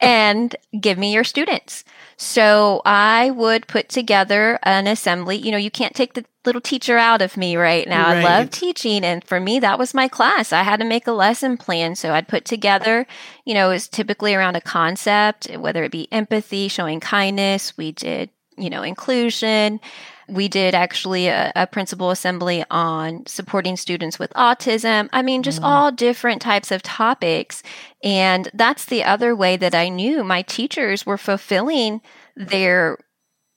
and 0.00 0.54
give 0.80 0.96
me 0.96 1.12
your 1.12 1.24
students. 1.24 1.84
So 2.22 2.82
I 2.84 3.30
would 3.30 3.66
put 3.66 3.88
together 3.88 4.56
an 4.62 4.86
assembly. 4.86 5.36
You 5.36 5.50
know, 5.50 5.56
you 5.56 5.72
can't 5.72 5.94
take 5.94 6.14
the 6.14 6.24
little 6.44 6.60
teacher 6.60 6.96
out 6.96 7.20
of 7.20 7.36
me 7.36 7.56
right 7.56 7.86
now. 7.88 8.12
Right. 8.12 8.24
I 8.24 8.38
love 8.38 8.50
teaching. 8.50 9.04
And 9.04 9.24
for 9.24 9.40
me, 9.40 9.58
that 9.58 9.76
was 9.76 9.92
my 9.92 10.06
class. 10.06 10.52
I 10.52 10.62
had 10.62 10.78
to 10.78 10.86
make 10.86 11.08
a 11.08 11.12
lesson 11.12 11.56
plan. 11.56 11.96
So 11.96 12.12
I'd 12.12 12.28
put 12.28 12.44
together, 12.44 13.08
you 13.44 13.54
know, 13.54 13.72
it's 13.72 13.88
typically 13.88 14.34
around 14.34 14.54
a 14.54 14.60
concept, 14.60 15.50
whether 15.56 15.82
it 15.82 15.90
be 15.90 16.06
empathy, 16.12 16.68
showing 16.68 17.00
kindness. 17.00 17.76
We 17.76 17.90
did, 17.90 18.30
you 18.56 18.70
know, 18.70 18.84
inclusion. 18.84 19.80
We 20.28 20.48
did 20.48 20.74
actually 20.74 21.28
a, 21.28 21.52
a 21.54 21.66
principal 21.66 22.10
assembly 22.10 22.64
on 22.70 23.26
supporting 23.26 23.76
students 23.76 24.18
with 24.18 24.32
autism. 24.34 25.08
I 25.12 25.22
mean, 25.22 25.42
just 25.42 25.60
mm. 25.60 25.64
all 25.64 25.92
different 25.92 26.42
types 26.42 26.70
of 26.70 26.82
topics. 26.82 27.62
And 28.02 28.48
that's 28.54 28.84
the 28.84 29.04
other 29.04 29.34
way 29.34 29.56
that 29.56 29.74
I 29.74 29.88
knew 29.88 30.24
my 30.24 30.42
teachers 30.42 31.04
were 31.06 31.18
fulfilling 31.18 32.00
their 32.36 32.98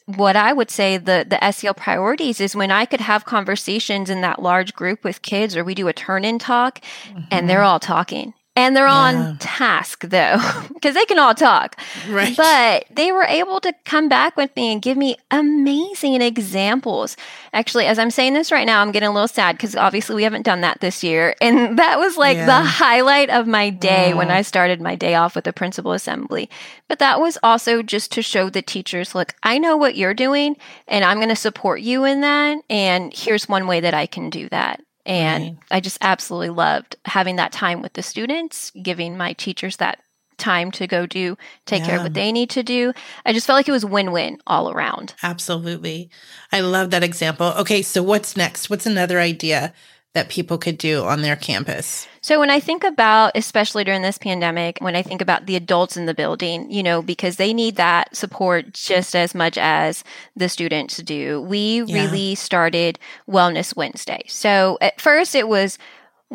what 0.06 0.36
I 0.36 0.54
would 0.54 0.70
say 0.70 0.98
the 0.98 1.26
the 1.28 1.52
SEL 1.52 1.74
priorities 1.74 2.40
is 2.40 2.56
when 2.56 2.72
I 2.72 2.86
could 2.86 3.02
have 3.02 3.26
conversations 3.26 4.10
in 4.10 4.22
that 4.22 4.42
large 4.42 4.74
group 4.76 5.04
with 5.04 5.24
kids 5.24 5.58
or 5.58 5.64
we 5.64 5.74
do 5.74 5.88
a 5.88 5.94
turn 5.94 6.24
in 6.24 6.38
talk 6.38 6.82
mm-hmm. 7.06 7.22
and 7.32 7.50
they're 7.50 7.64
all 7.64 7.80
talking 7.80 8.34
and 8.56 8.76
they're 8.76 8.88
yeah. 8.88 8.94
on 8.94 9.38
task 9.38 10.02
though, 10.06 10.38
because 10.74 10.96
they 10.96 11.06
can 11.06 11.20
all 11.20 11.36
talk. 11.36 11.80
Right. 12.10 12.36
But 12.36 12.86
they 12.90 13.12
were 13.12 13.24
able 13.24 13.60
to 13.60 13.74
come 13.84 14.08
back 14.08 14.38
with 14.38 14.56
me 14.56 14.72
and 14.72 14.82
give 14.82 14.98
me 14.98 15.18
amazing 15.30 16.22
examples. 16.22 17.18
Actually, 17.52 17.86
as 17.86 18.00
I'm 18.00 18.12
saying 18.12 18.34
this 18.34 18.52
right 18.52 18.66
now, 18.66 18.82
I'm 18.82 18.92
getting 18.92 19.10
a 19.10 19.14
little 19.14 19.28
sad 19.28 19.58
because 19.58 19.76
obviously 19.76 20.16
we 20.16 20.24
haven't 20.24 20.44
done 20.44 20.62
that 20.62 20.80
this 20.80 21.04
year. 21.04 21.36
And 21.46 21.78
that 21.78 22.00
was 22.00 22.18
like 22.18 22.38
yeah. 22.38 22.48
the 22.48 22.68
highlight 22.68 23.30
of 23.30 23.46
my 23.46 23.70
day 23.70 24.16
when 24.16 24.32
I 24.32 24.42
started 24.42 24.82
my 24.82 24.96
day 24.96 25.14
off 25.14 25.36
with 25.36 25.44
the 25.44 25.54
principal 25.54 25.92
assembly. 25.92 26.50
But 26.88 26.98
that 27.00 27.20
was 27.20 27.38
also 27.44 27.84
just 27.84 28.12
to 28.14 28.24
show 28.24 28.50
the 28.50 28.64
teachers 28.64 29.14
look, 29.14 29.36
I 29.44 29.60
know 29.60 29.78
what 29.78 29.96
you're 29.96 30.16
doing 30.16 30.58
and 30.88 31.06
I'm 31.06 31.18
going 31.18 31.30
to 31.30 31.36
support 31.36 31.82
you 31.82 32.04
in 32.04 32.22
that. 32.22 32.58
And 32.68 33.14
here's 33.14 33.48
one 33.48 33.68
way 33.68 33.80
that 33.80 33.94
I 33.94 34.08
can 34.08 34.32
do 34.32 34.50
that. 34.50 34.82
And 35.06 35.44
right. 35.44 35.58
I 35.72 35.80
just 35.80 35.98
absolutely 36.02 36.50
loved 36.50 36.96
having 37.06 37.36
that 37.36 37.52
time 37.52 37.82
with 37.82 37.94
the 37.94 38.04
students, 38.04 38.72
giving 38.82 39.18
my 39.18 39.34
teachers 39.34 39.78
that 39.78 40.00
time 40.38 40.70
to 40.70 40.86
go 40.86 41.06
do 41.06 41.38
take 41.66 41.82
yeah. 41.82 41.88
care 41.88 41.96
of 41.98 42.04
what 42.04 42.14
they 42.14 42.32
need 42.32 42.50
to 42.50 42.64
do. 42.64 42.94
I 43.26 43.32
just 43.32 43.48
felt 43.48 43.56
like 43.56 43.70
it 43.70 43.72
was 43.72 43.86
win-win 43.86 44.40
all 44.46 44.70
around. 44.70 45.14
Absolutely. 45.24 46.10
I 46.52 46.60
love 46.60 46.90
that 46.90 47.04
example. 47.04 47.54
Okay, 47.58 47.82
so 47.82 48.04
what's 48.04 48.36
next? 48.36 48.70
What's 48.70 48.86
another 48.86 49.20
idea 49.20 49.74
that 50.16 50.30
people 50.30 50.58
could 50.58 50.80
do 50.80 51.04
on 51.04 51.22
their 51.22 51.36
campus? 51.36 52.08
So, 52.22 52.40
when 52.40 52.50
I 52.50 52.60
think 52.60 52.84
about, 52.84 53.34
especially 53.36 53.84
during 53.84 54.02
this 54.02 54.18
pandemic, 54.18 54.80
when 54.80 54.96
I 54.96 55.04
think 55.04 55.22
about 55.22 55.46
the 55.46 55.56
adults 55.56 55.96
in 55.96 56.08
the 56.08 56.16
building, 56.16 56.72
you 56.72 56.82
know, 56.82 57.04
because 57.04 57.36
they 57.36 57.54
need 57.54 57.76
that 57.76 58.16
support 58.16 58.74
just 58.74 59.16
as 59.16 59.36
much 59.36 59.60
as 59.60 60.04
the 60.36 60.50
students 60.50 60.98
do, 60.98 61.42
we 61.42 61.84
yeah. 61.84 62.04
really 62.04 62.34
started 62.34 62.98
Wellness 63.30 63.76
Wednesday. 63.76 64.24
So, 64.28 64.80
at 64.82 65.00
first, 65.00 65.36
it 65.36 65.48
was 65.48 65.78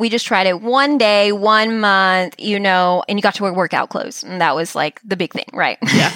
we 0.00 0.08
just 0.08 0.26
tried 0.26 0.46
it 0.46 0.60
one 0.60 0.98
day, 0.98 1.30
one 1.30 1.78
month, 1.78 2.34
you 2.38 2.58
know, 2.58 3.04
and 3.08 3.18
you 3.18 3.22
got 3.22 3.34
to 3.34 3.42
wear 3.42 3.52
workout 3.52 3.90
clothes. 3.90 4.24
And 4.24 4.40
that 4.40 4.56
was 4.56 4.74
like 4.74 5.00
the 5.04 5.16
big 5.16 5.32
thing, 5.32 5.48
right? 5.52 5.78
Yeah. 5.94 6.12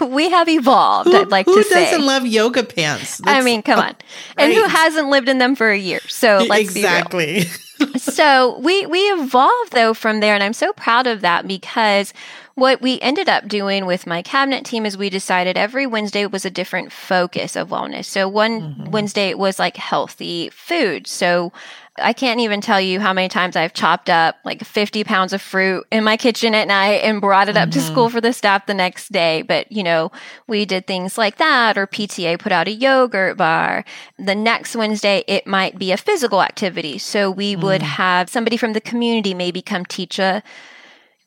we 0.04 0.30
have 0.30 0.48
evolved, 0.48 1.10
who, 1.10 1.16
I'd 1.16 1.28
like 1.28 1.46
to 1.46 1.62
say. 1.64 1.86
Who 1.86 1.90
doesn't 1.90 2.06
love 2.06 2.26
yoga 2.26 2.62
pants? 2.62 3.18
That's, 3.18 3.40
I 3.40 3.42
mean, 3.42 3.62
come 3.62 3.80
on. 3.80 3.96
And 4.38 4.52
who 4.52 4.64
hasn't 4.64 5.08
lived 5.08 5.28
in 5.28 5.38
them 5.38 5.56
for 5.56 5.70
a 5.70 5.78
year? 5.78 6.00
So 6.08 6.44
let's 6.48 6.60
exactly. 6.60 7.40
so 7.96 8.58
we 8.58 8.86
we 8.86 8.98
evolved 8.98 9.72
though 9.72 9.94
from 9.94 10.20
there 10.20 10.34
and 10.34 10.42
I'm 10.42 10.52
so 10.52 10.72
proud 10.72 11.06
of 11.06 11.22
that 11.22 11.46
because 11.46 12.12
what 12.54 12.80
we 12.80 12.98
ended 13.00 13.28
up 13.28 13.48
doing 13.48 13.84
with 13.84 14.06
my 14.06 14.22
cabinet 14.22 14.64
team 14.64 14.86
is 14.86 14.96
we 14.96 15.10
decided 15.10 15.58
every 15.58 15.86
Wednesday 15.86 16.26
was 16.26 16.44
a 16.44 16.50
different 16.50 16.90
focus 16.90 17.54
of 17.54 17.68
wellness. 17.68 18.06
So 18.06 18.28
one 18.28 18.60
mm-hmm. 18.60 18.90
Wednesday 18.90 19.28
it 19.28 19.38
was 19.38 19.58
like 19.58 19.76
healthy 19.76 20.48
food. 20.50 21.06
So 21.06 21.52
I 21.98 22.12
can't 22.12 22.40
even 22.40 22.60
tell 22.60 22.80
you 22.80 23.00
how 23.00 23.12
many 23.12 23.28
times 23.28 23.56
I've 23.56 23.72
chopped 23.72 24.10
up 24.10 24.36
like 24.44 24.64
50 24.64 25.04
pounds 25.04 25.32
of 25.32 25.40
fruit 25.40 25.86
in 25.90 26.04
my 26.04 26.16
kitchen 26.16 26.54
at 26.54 26.68
night 26.68 27.02
and 27.02 27.20
brought 27.20 27.48
it 27.48 27.56
up 27.56 27.70
mm-hmm. 27.70 27.80
to 27.80 27.86
school 27.86 28.10
for 28.10 28.20
the 28.20 28.32
staff 28.32 28.66
the 28.66 28.74
next 28.74 29.12
day. 29.12 29.42
But, 29.42 29.70
you 29.72 29.82
know, 29.82 30.12
we 30.46 30.64
did 30.64 30.86
things 30.86 31.16
like 31.16 31.38
that, 31.38 31.78
or 31.78 31.86
PTA 31.86 32.38
put 32.38 32.52
out 32.52 32.68
a 32.68 32.72
yogurt 32.72 33.36
bar. 33.36 33.84
The 34.18 34.34
next 34.34 34.76
Wednesday, 34.76 35.24
it 35.26 35.46
might 35.46 35.78
be 35.78 35.92
a 35.92 35.96
physical 35.96 36.42
activity. 36.42 36.98
So 36.98 37.30
we 37.30 37.56
mm. 37.56 37.62
would 37.62 37.82
have 37.82 38.28
somebody 38.28 38.56
from 38.56 38.72
the 38.72 38.80
community 38.80 39.34
maybe 39.34 39.62
come 39.62 39.84
teach 39.84 40.18
a 40.18 40.42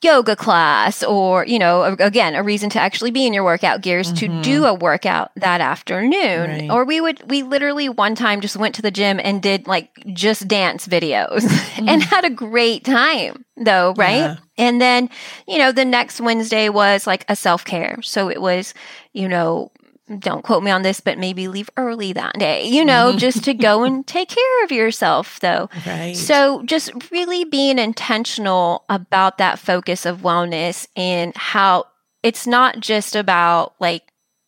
yoga 0.01 0.35
class 0.35 1.03
or, 1.03 1.45
you 1.45 1.59
know, 1.59 1.83
again, 1.83 2.35
a 2.35 2.43
reason 2.43 2.69
to 2.69 2.79
actually 2.79 3.11
be 3.11 3.25
in 3.25 3.33
your 3.33 3.43
workout 3.43 3.81
gears 3.81 4.13
mm-hmm. 4.13 4.41
to 4.41 4.41
do 4.41 4.65
a 4.65 4.73
workout 4.73 5.31
that 5.35 5.59
afternoon. 5.59 6.49
Right. 6.49 6.71
Or 6.71 6.85
we 6.85 7.01
would, 7.01 7.29
we 7.29 7.43
literally 7.43 7.89
one 7.89 8.15
time 8.15 8.39
just 8.39 8.55
went 8.55 8.75
to 8.75 8.81
the 8.81 8.91
gym 8.91 9.19
and 9.21 9.41
did 9.41 9.67
like 9.67 9.89
just 10.13 10.47
dance 10.47 10.87
videos 10.87 11.41
mm. 11.41 11.87
and 11.87 12.01
had 12.01 12.23
a 12.23 12.29
great 12.29 12.85
time 12.85 13.43
though, 13.57 13.93
right? 13.97 14.17
Yeah. 14.17 14.37
And 14.57 14.79
then, 14.81 15.09
you 15.47 15.57
know, 15.57 15.71
the 15.71 15.85
next 15.85 16.21
Wednesday 16.21 16.69
was 16.69 17.05
like 17.05 17.25
a 17.27 17.35
self 17.35 17.65
care. 17.65 18.01
So 18.01 18.29
it 18.29 18.41
was, 18.41 18.73
you 19.13 19.27
know, 19.27 19.71
don't 20.17 20.43
quote 20.43 20.63
me 20.63 20.71
on 20.71 20.81
this, 20.81 20.99
but 20.99 21.17
maybe 21.17 21.47
leave 21.47 21.69
early 21.77 22.13
that 22.13 22.37
day, 22.39 22.65
you 22.65 22.83
know, 22.83 23.09
mm-hmm. 23.09 23.17
just 23.17 23.43
to 23.43 23.53
go 23.53 23.83
and 23.83 24.05
take 24.07 24.29
care 24.29 24.63
of 24.63 24.71
yourself, 24.71 25.39
though. 25.39 25.69
Right. 25.85 26.15
So, 26.15 26.63
just 26.63 26.91
really 27.11 27.45
being 27.45 27.77
intentional 27.77 28.85
about 28.89 29.37
that 29.37 29.59
focus 29.59 30.05
of 30.05 30.21
wellness 30.21 30.87
and 30.95 31.35
how 31.35 31.85
it's 32.23 32.47
not 32.47 32.79
just 32.79 33.15
about 33.15 33.75
like 33.79 34.03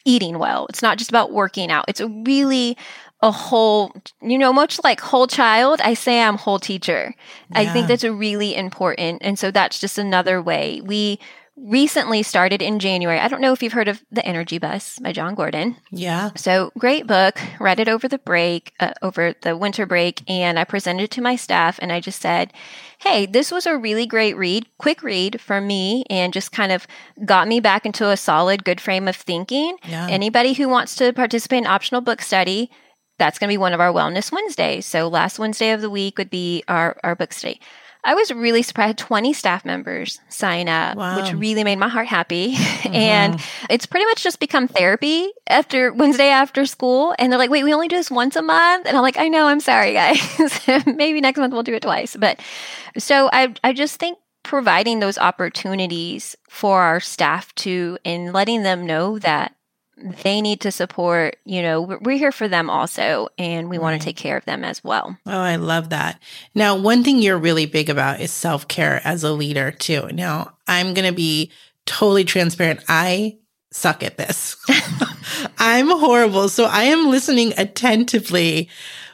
eating 0.06 0.40
well. 0.40 0.66
It's 0.70 0.82
not 0.82 0.98
just 0.98 1.10
about 1.12 1.32
working 1.32 1.72
out. 1.72 1.86
It's 1.88 2.00
a 2.00 2.08
really 2.08 2.78
a 3.22 3.32
whole, 3.32 3.94
you 4.22 4.38
know, 4.38 4.52
much 4.52 4.84
like 4.84 5.00
whole 5.00 5.28
child, 5.28 5.80
I 5.82 5.94
say 5.94 6.22
I'm 6.22 6.38
whole 6.38 6.58
teacher. 6.58 7.14
Yeah. 7.52 7.60
I 7.60 7.66
think 7.68 7.88
that's 7.88 8.04
a 8.04 8.12
really 8.12 8.56
important. 8.56 9.22
And 9.24 9.38
so 9.38 9.52
that's 9.52 9.80
just 9.80 10.00
another 10.00 10.42
way. 10.42 10.82
We 10.84 11.20
recently 11.62 12.24
started 12.24 12.62
in 12.62 12.80
January. 12.80 13.20
I 13.20 13.28
don't 13.28 13.42
know 13.42 13.54
if 13.54 13.62
you've 13.62 13.74
heard 13.74 13.88
of 13.88 14.04
The 14.12 14.26
Energy 14.26 14.58
Bus 14.58 14.98
by 15.00 15.12
Jon 15.12 15.36
Gordon. 15.36 15.78
Yeah. 15.92 16.32
So 16.36 16.72
great 16.78 17.06
book. 17.06 17.40
Read 17.60 17.80
it 17.80 17.88
over 17.88 18.08
the 18.08 18.18
break, 18.18 18.74
uh, 18.80 18.94
over 19.02 19.36
the 19.42 19.56
winter 19.56 19.86
break, 19.86 20.24
and 20.28 20.58
I 20.58 20.64
presented 20.64 21.04
it 21.04 21.12
to 21.12 21.22
my 21.22 21.36
staff 21.36 21.78
and 21.82 21.92
I 21.92 22.00
just 22.00 22.22
said, 22.22 22.52
hey, 23.00 23.26
this 23.26 23.52
was 23.52 23.66
a 23.66 23.78
really 23.78 24.06
great 24.06 24.36
read, 24.38 24.66
quick 24.78 25.04
read 25.04 25.40
for 25.42 25.62
me, 25.62 26.04
and 26.10 26.34
just 26.34 26.52
kind 26.52 26.72
of 26.72 26.88
got 27.26 27.48
me 27.48 27.60
back 27.60 27.86
into 27.86 28.10
a 28.10 28.18
solid, 28.18 28.64
good 28.64 28.82
frame 28.82 29.08
of 29.08 29.16
thinking. 29.16 29.78
Yeah. 29.88 30.08
Anybody 30.10 30.54
who 30.54 30.68
wants 30.68 30.96
to 30.96 31.14
participate 31.14 31.60
in 31.60 31.68
optional 31.68 32.02
book 32.02 32.22
study, 32.22 32.70
that's 33.18 33.38
going 33.38 33.50
to 33.50 33.54
be 33.54 33.58
one 33.58 33.74
of 33.74 33.80
our 33.80 33.92
Wellness 33.92 34.32
Wednesdays. 34.32 34.86
So 34.86 35.08
last 35.08 35.38
Wednesday 35.38 35.72
of 35.72 35.82
the 35.82 35.90
week 35.90 36.18
would 36.18 36.30
be 36.32 36.64
our, 36.68 36.98
our 37.04 37.16
book 37.16 37.34
study. 37.34 37.60
I 38.04 38.16
was 38.16 38.32
really 38.32 38.64
surprised. 38.64 38.86
I 38.86 38.88
had 38.88 38.98
20 38.98 39.34
staff 39.34 39.64
members 39.64 40.20
sign 40.30 40.68
up, 40.68 40.98
wow. 40.98 41.18
which 41.18 41.34
really 41.34 41.64
made 41.64 41.78
my 41.78 41.88
heart 41.88 42.08
happy. 42.08 42.56
Mm-hmm. 42.82 42.96
and 42.96 43.42
it's 43.70 43.86
pretty 43.86 44.06
much 44.08 44.24
just 44.24 44.40
become 44.40 44.68
therapy 44.68 45.32
after 45.48 45.94
Wednesday 45.94 46.30
after 46.30 46.66
school. 46.66 47.14
And 47.20 47.32
they're 47.32 47.38
like, 47.38 47.52
wait, 47.52 47.64
we 47.64 47.74
only 47.74 47.88
do 47.88 47.96
this 47.96 48.10
once 48.10 48.36
a 48.36 48.42
month. 48.42 48.88
And 48.88 48.98
I'm 48.98 49.04
like, 49.04 49.18
I 49.18 49.28
know, 49.28 49.48
I'm 49.48 49.60
sorry, 49.60 49.94
guys. 49.94 50.68
Maybe 50.88 51.22
next 51.22 51.38
month 51.38 51.54
we'll 51.54 51.64
do 51.64 51.76
it 51.76 51.84
twice. 51.84 52.16
But 52.16 52.40
so 52.98 53.30
I, 53.32 53.54
I 53.64 53.74
just 53.74 53.98
think 53.98 54.18
providing 54.44 55.00
those 55.00 55.18
opportunities 55.18 56.36
for 56.50 56.82
our 56.82 57.00
staff 57.00 57.54
to 57.56 57.98
and 58.04 58.34
letting 58.34 58.64
them 58.64 58.86
know 58.86 59.20
that 59.20 59.56
they 60.24 60.42
need 60.42 60.62
to 60.62 60.72
support, 60.72 61.38
you 61.46 61.62
know, 61.62 61.82
we're 61.82 62.18
here 62.18 62.32
for 62.32 62.48
them 62.48 62.70
also, 62.70 63.30
and 63.38 63.70
we 63.70 63.78
right. 63.78 63.84
want 63.84 64.02
to 64.02 64.06
take 64.06 64.18
care 64.18 64.38
of 64.38 64.46
them 64.46 64.64
as 64.64 64.84
well. 64.84 65.18
Oh, 65.26 65.40
I 65.40 65.58
love 65.58 65.90
that. 65.90 66.20
Now, 66.56 66.76
one 66.76 67.04
thing 67.04 67.20
you're 67.20 67.38
really 67.38 67.66
big 67.66 67.90
about 67.90 68.20
is 68.20 68.32
self 68.32 68.68
care 68.68 69.02
as 69.04 69.24
a 69.24 69.32
leader, 69.32 69.72
too. 69.72 70.08
Now, 70.12 70.54
I'm 70.68 70.94
going 70.94 71.08
to 71.08 71.16
be 71.16 71.52
totally 71.86 72.24
transparent. 72.24 72.82
I 72.88 73.38
suck 73.72 74.04
at 74.04 74.18
this. 74.18 74.58
I'm 75.58 75.90
horrible. 75.90 76.50
So 76.50 76.66
I 76.66 76.84
am 76.84 77.10
listening 77.10 77.54
attentively. 77.58 78.70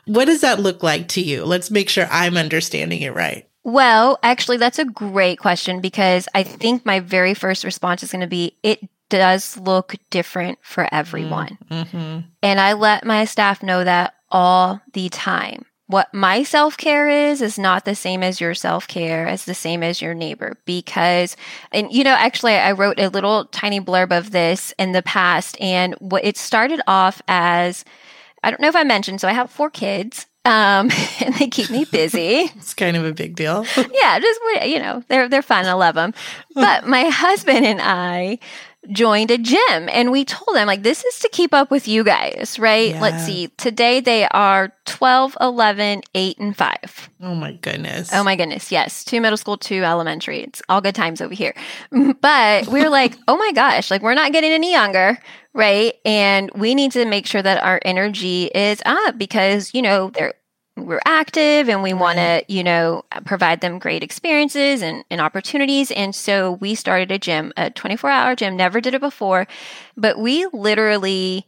What 0.06 0.26
does 0.26 0.42
that 0.42 0.60
look 0.60 0.84
like 0.84 1.08
to 1.10 1.22
you? 1.22 1.46
Let's 1.46 1.70
make 1.70 1.90
sure 1.90 2.08
I'm 2.10 2.38
understanding 2.38 3.02
it 3.02 3.14
right. 3.14 3.48
Well, 3.64 4.18
actually, 4.24 4.58
that's 4.58 4.80
a 4.80 4.86
great 4.86 5.40
question 5.40 5.82
because 5.82 6.30
I 6.34 6.44
think 6.44 6.86
my 6.86 7.02
very 7.02 7.34
first 7.34 7.66
response 7.66 8.02
is 8.02 8.12
going 8.12 8.22
to 8.22 8.28
be 8.28 8.56
it 8.64 8.80
does 9.10 9.58
look 9.58 9.96
different 10.10 10.60
for 10.62 10.88
everyone. 10.92 11.58
Mm-hmm. 11.70 12.20
And 12.44 12.60
I 12.60 12.74
let 12.74 13.06
my 13.06 13.26
staff 13.26 13.64
know 13.64 13.84
that 13.84 14.14
all 14.30 14.82
the 14.94 15.10
time. 15.10 15.66
What 15.90 16.14
my 16.14 16.44
self 16.44 16.76
care 16.76 17.08
is, 17.08 17.42
is 17.42 17.58
not 17.58 17.86
the 17.86 17.96
same 17.96 18.22
as 18.22 18.42
your 18.42 18.54
self 18.54 18.90
care, 18.90 19.26
as 19.26 19.46
the 19.46 19.54
same 19.54 19.84
as 19.84 20.02
your 20.02 20.14
neighbor. 20.14 20.58
Because, 20.66 21.38
and 21.72 21.92
you 21.94 22.04
know, 22.04 22.14
actually, 22.14 22.56
I 22.56 22.74
wrote 22.74 23.00
a 23.00 23.08
little 23.08 23.46
tiny 23.46 23.80
blurb 23.80 24.16
of 24.16 24.32
this 24.32 24.74
in 24.78 24.92
the 24.92 25.02
past, 25.02 25.60
and 25.62 25.94
what 26.00 26.26
it 26.26 26.36
started 26.36 26.82
off 26.88 27.22
as 27.30 27.86
I 28.44 28.50
don't 28.50 28.60
know 28.60 28.68
if 28.68 28.76
I 28.76 28.84
mentioned, 28.84 29.22
so 29.22 29.30
I 29.30 29.34
have 29.34 29.50
four 29.50 29.70
kids. 29.70 30.26
Um, 30.46 30.90
and 31.20 31.36
they 31.36 31.48
keep 31.48 31.70
me 31.70 31.86
busy. 31.86 32.50
it's 32.56 32.74
kind 32.74 32.98
of 32.98 33.06
a 33.06 33.14
big 33.14 33.36
deal. 33.36 33.66
yeah, 33.78 34.20
just 34.20 34.40
you 34.66 34.80
know, 34.80 35.04
they're 35.08 35.28
they're 35.30 35.42
fun. 35.42 35.66
I 35.66 35.74
love 35.74 35.96
them. 35.96 36.14
But 36.54 36.88
my 36.88 37.06
husband 37.06 37.66
and 37.66 37.80
I 37.82 38.40
joined 38.92 39.32
a 39.32 39.38
gym. 39.38 39.90
And 39.92 40.12
we 40.12 40.26
told 40.26 40.56
them 40.56 40.68
like 40.68 40.84
this 40.84 41.04
is 41.04 41.20
to 41.20 41.30
keep 41.30 41.54
up 41.54 41.72
with 41.72 41.88
you 41.88 42.04
guys 42.04 42.58
right? 42.60 42.92
Yeah. 42.92 43.02
let's 43.02 43.26
see. 43.26 43.48
Today 43.58 44.00
they 44.00 44.28
are 44.30 44.74
12 44.86 45.38
11 45.40 46.02
8 46.14 46.38
and 46.40 46.56
5 46.58 47.10
oh 47.22 47.36
my 47.36 47.54
goodness. 47.54 48.10
Oh 48.14 48.24
my 48.24 48.36
goodness. 48.36 48.72
Yes. 48.72 49.04
Two 49.04 49.22
middle 49.22 49.38
school 49.38 49.58
two 49.58 49.84
elementary. 49.84 50.42
It's 50.42 50.62
all 50.70 50.82
good 50.82 50.96
times 50.96 51.22
over 51.22 51.34
here. 51.34 51.54
But 52.22 52.68
we 52.68 52.82
are 52.82 52.90
like 52.90 53.18
oh 53.28 53.38
my 53.38 53.52
gosh 53.54 53.92
like 53.92 54.02
we're 54.02 54.14
not 54.14 54.32
getting 54.32 54.52
any 54.52 54.72
younger 54.72 55.18
right? 55.54 55.96
And 56.06 56.52
we 56.56 56.76
need 56.76 56.92
to 56.92 57.06
make 57.06 57.26
sure 57.26 57.42
that 57.42 57.64
our 57.64 57.80
energy 57.84 58.46
is 58.46 58.82
up 58.86 59.18
because 59.18 59.74
you 59.74 59.82
know 59.82 60.12
they're 60.12 60.36
we're 60.78 61.02
active 61.06 61.70
and 61.70 61.82
we 61.82 61.94
want 61.94 62.18
to, 62.18 62.44
you 62.48 62.64
know, 62.64 63.04
provide 63.26 63.62
them 63.62 63.80
great 63.80 64.04
experiences 64.04 64.82
and, 64.82 65.04
and 65.10 65.20
opportunities. 65.20 65.92
And 65.92 66.14
so 66.14 66.54
we 66.54 66.76
started 66.76 67.12
a 67.12 67.18
gym, 67.18 67.52
a 67.58 67.70
24 67.70 68.10
hour 68.10 68.36
gym, 68.36 68.56
never 68.56 68.80
did 68.80 68.94
it 68.94 69.02
before, 69.02 69.48
but 69.96 70.20
we 70.20 70.46
literally, 70.54 71.46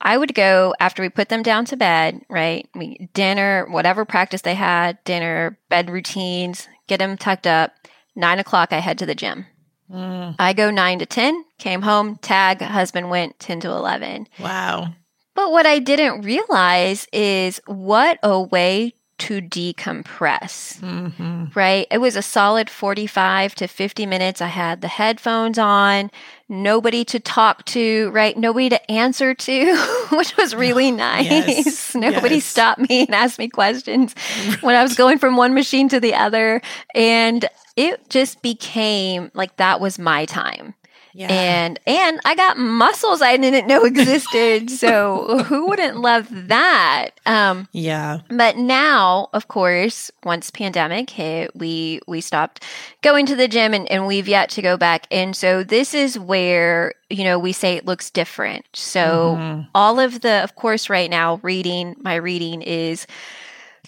I 0.00 0.16
would 0.16 0.34
go 0.34 0.74
after 0.78 1.02
we 1.02 1.08
put 1.08 1.28
them 1.28 1.42
down 1.42 1.64
to 1.66 1.76
bed, 1.76 2.22
right? 2.28 2.68
We 2.74 3.08
dinner, 3.14 3.66
whatever 3.70 4.04
practice 4.04 4.42
they 4.42 4.54
had, 4.54 5.02
dinner, 5.04 5.58
bed 5.68 5.90
routines, 5.90 6.68
get 6.86 6.98
them 6.98 7.16
tucked 7.16 7.46
up. 7.46 7.72
Nine 8.14 8.38
o'clock, 8.38 8.72
I 8.72 8.80
head 8.80 8.98
to 8.98 9.06
the 9.06 9.14
gym. 9.14 9.46
Mm. 9.90 10.34
I 10.38 10.52
go 10.52 10.70
nine 10.70 10.98
to 10.98 11.06
10, 11.06 11.44
came 11.58 11.82
home, 11.82 12.16
tag, 12.16 12.60
husband 12.60 13.10
went 13.10 13.38
10 13.38 13.60
to 13.60 13.70
11. 13.70 14.28
Wow. 14.38 14.92
But 15.38 15.52
what 15.52 15.66
I 15.66 15.78
didn't 15.78 16.22
realize 16.22 17.06
is 17.12 17.60
what 17.66 18.18
a 18.24 18.42
way 18.42 18.94
to 19.18 19.40
decompress, 19.40 20.80
mm-hmm. 20.80 21.44
right? 21.54 21.86
It 21.92 21.98
was 21.98 22.16
a 22.16 22.22
solid 22.22 22.68
45 22.68 23.54
to 23.54 23.68
50 23.68 24.04
minutes. 24.06 24.40
I 24.40 24.48
had 24.48 24.80
the 24.80 24.88
headphones 24.88 25.56
on, 25.56 26.10
nobody 26.48 27.04
to 27.04 27.20
talk 27.20 27.64
to, 27.66 28.10
right? 28.10 28.36
Nobody 28.36 28.68
to 28.70 28.90
answer 28.90 29.32
to, 29.32 29.76
which 30.10 30.36
was 30.36 30.56
really 30.56 30.90
nice. 30.90 31.26
Yes. 31.26 31.94
nobody 31.94 32.36
yes. 32.36 32.44
stopped 32.44 32.88
me 32.88 33.02
and 33.02 33.14
asked 33.14 33.38
me 33.38 33.48
questions 33.48 34.14
when 34.60 34.74
I 34.74 34.82
was 34.82 34.96
going 34.96 35.18
from 35.18 35.36
one 35.36 35.54
machine 35.54 35.88
to 35.90 36.00
the 36.00 36.14
other. 36.14 36.60
And 36.96 37.48
it 37.76 38.10
just 38.10 38.42
became 38.42 39.30
like 39.34 39.56
that 39.58 39.80
was 39.80 40.00
my 40.00 40.24
time. 40.24 40.74
Yeah. 41.18 41.32
And 41.32 41.80
and 41.84 42.20
I 42.24 42.36
got 42.36 42.58
muscles 42.58 43.22
I 43.22 43.36
didn't 43.36 43.66
know 43.66 43.84
existed. 43.84 44.70
so 44.78 45.42
who 45.42 45.66
wouldn't 45.66 45.96
love 45.96 46.28
that? 46.30 47.10
Um, 47.26 47.66
yeah. 47.72 48.20
But 48.30 48.56
now, 48.56 49.28
of 49.32 49.48
course, 49.48 50.12
once 50.22 50.52
pandemic 50.52 51.10
hit, 51.10 51.56
we 51.56 51.98
we 52.06 52.20
stopped 52.20 52.62
going 53.02 53.26
to 53.26 53.34
the 53.34 53.48
gym 53.48 53.74
and, 53.74 53.90
and 53.90 54.06
we've 54.06 54.28
yet 54.28 54.48
to 54.50 54.62
go 54.62 54.76
back. 54.76 55.08
And 55.10 55.34
so 55.34 55.64
this 55.64 55.92
is 55.92 56.16
where, 56.16 56.94
you 57.10 57.24
know, 57.24 57.36
we 57.36 57.50
say 57.50 57.74
it 57.74 57.84
looks 57.84 58.10
different. 58.10 58.66
So 58.72 59.34
mm-hmm. 59.36 59.62
all 59.74 59.98
of 59.98 60.20
the 60.20 60.44
of 60.44 60.54
course 60.54 60.88
right 60.88 61.10
now 61.10 61.40
reading, 61.42 61.96
my 61.98 62.14
reading 62.14 62.62
is 62.62 63.08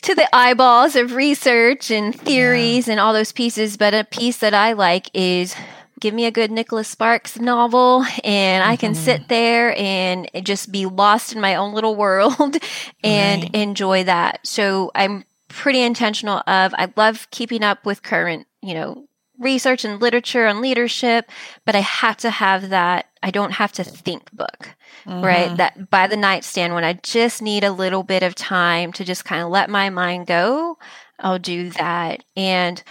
to 0.03 0.17
the 0.17 0.29
eyeballs 0.35 0.97
of 0.97 1.15
research 1.15 1.93
and 1.93 2.13
theories 2.13 2.89
yeah. 2.89 2.95
and 2.95 3.01
all 3.01 3.13
those 3.13 3.31
pieces. 3.31 3.77
But 3.77 3.95
a 3.95 4.03
piece 4.03 4.39
that 4.39 4.53
I 4.53 4.73
like 4.73 5.11
is 5.15 5.55
give 6.01 6.15
me 6.15 6.25
a 6.25 6.31
good 6.31 6.51
Nicholas 6.51 6.89
Sparks 6.89 7.39
novel 7.39 8.05
and 8.25 8.65
I 8.65 8.77
can 8.77 8.93
mm-hmm. 8.93 9.05
sit 9.05 9.29
there 9.29 9.79
and 9.79 10.29
just 10.43 10.73
be 10.73 10.87
lost 10.87 11.33
in 11.33 11.41
my 11.41 11.55
own 11.55 11.75
little 11.75 11.95
world 11.95 12.57
and 13.05 13.43
right. 13.43 13.55
enjoy 13.55 14.05
that. 14.05 14.41
So 14.47 14.91
I'm 14.95 15.25
pretty 15.49 15.83
intentional 15.83 16.39
of 16.47 16.75
I 16.77 16.93
love 16.97 17.29
keeping 17.31 17.63
up 17.63 17.85
with 17.85 18.03
current, 18.03 18.47
you 18.63 18.75
know, 18.75 19.07
research 19.39 19.85
and 19.85 20.01
literature 20.01 20.47
and 20.47 20.61
leadership, 20.61 21.31
but 21.65 21.75
I 21.75 21.81
have 21.81 22.17
to 22.19 22.31
have 22.31 22.71
that 22.71 23.07
I 23.23 23.31
don't 23.31 23.53
have 23.53 23.73
to 23.73 23.85
think 23.85 24.33
book. 24.33 24.71
Mm-hmm. 25.07 25.25
Right? 25.25 25.57
That 25.57 25.91
by 25.91 26.07
the 26.07 26.17
nightstand 26.17 26.75
when 26.75 26.85
I 26.85 26.95
just 26.95 27.43
need 27.43 27.65
a 27.65 27.73
little 27.73 28.03
bit 28.03 28.23
of 28.23 28.35
time 28.35 28.93
to 28.95 29.05
just 29.05 29.25
kind 29.25 29.43
of 29.43 29.51
let 29.51 29.71
my 29.71 29.91
mind 29.91 30.27
go, 30.27 30.79
I'll 31.19 31.39
do 31.39 31.71
that. 31.71 32.25
And 32.37 32.83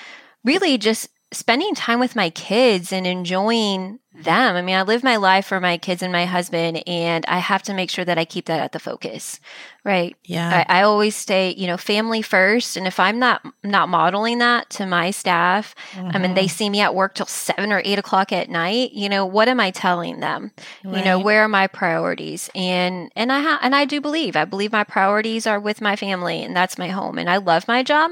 really 0.44 0.78
just 0.78 1.10
spending 1.32 1.76
time 1.76 2.00
with 2.00 2.16
my 2.16 2.30
kids 2.32 2.92
and 2.92 3.06
enjoying 3.06 4.00
them. 4.24 4.56
I 4.56 4.62
mean, 4.62 4.76
I 4.76 4.82
live 4.82 5.04
my 5.04 5.18
life 5.18 5.46
for 5.46 5.60
my 5.60 5.78
kids 5.78 6.02
and 6.02 6.12
my 6.12 6.26
husband, 6.26 6.84
and 6.88 7.26
I 7.28 7.38
have 7.38 7.64
to 7.64 7.74
make 7.74 7.90
sure 7.90 8.04
that 8.04 8.18
I 8.18 8.26
keep 8.26 8.46
that 8.46 8.60
at 8.60 8.72
the 8.72 8.80
focus, 8.80 9.40
right? 9.84 10.16
Yeah. 10.26 10.66
I, 10.68 10.80
I 10.80 10.84
always 10.84 11.16
stay, 11.16 11.54
you 11.56 11.68
know, 11.68 11.78
family 11.78 12.22
first, 12.22 12.76
and 12.76 12.88
if 12.88 13.00
I'm 13.00 13.20
not 13.20 13.46
not 13.64 13.90
modeling 13.90 14.40
that 14.40 14.70
to 14.72 14.86
my 14.86 15.12
staff, 15.12 15.76
mm-hmm. 15.92 16.10
I 16.14 16.20
mean, 16.20 16.34
they 16.34 16.46
mm-hmm. 16.46 16.50
see 16.50 16.70
me 16.70 16.82
at 16.82 16.96
work 16.96 17.16
till 17.16 17.28
seven 17.28 17.72
or 17.72 17.82
eight 17.86 18.00
o'clock 18.00 18.34
at 18.34 18.50
night. 18.50 18.94
You 18.94 19.10
know, 19.10 19.26
what 19.26 19.48
am 19.48 19.60
I 19.60 19.72
telling 19.72 20.20
them? 20.20 20.52
Right. 20.84 20.98
You 20.98 21.06
know, 21.06 21.20
where 21.20 21.44
are 21.44 21.50
my 21.50 21.68
priorities? 21.68 22.50
And 22.56 23.12
and 23.16 23.32
I 23.32 23.42
ha- 23.42 23.60
and 23.62 23.76
I 23.76 23.86
do 23.86 24.02
believe 24.02 24.36
I 24.36 24.46
believe 24.46 24.72
my 24.72 24.84
priorities 24.84 25.48
are 25.48 25.60
with 25.60 25.82
my 25.82 25.96
family, 25.96 26.44
and 26.44 26.56
that's 26.56 26.78
my 26.78 26.90
home, 26.90 27.18
and 27.18 27.30
I 27.30 27.38
love 27.38 27.68
my 27.68 27.84
job 27.84 28.12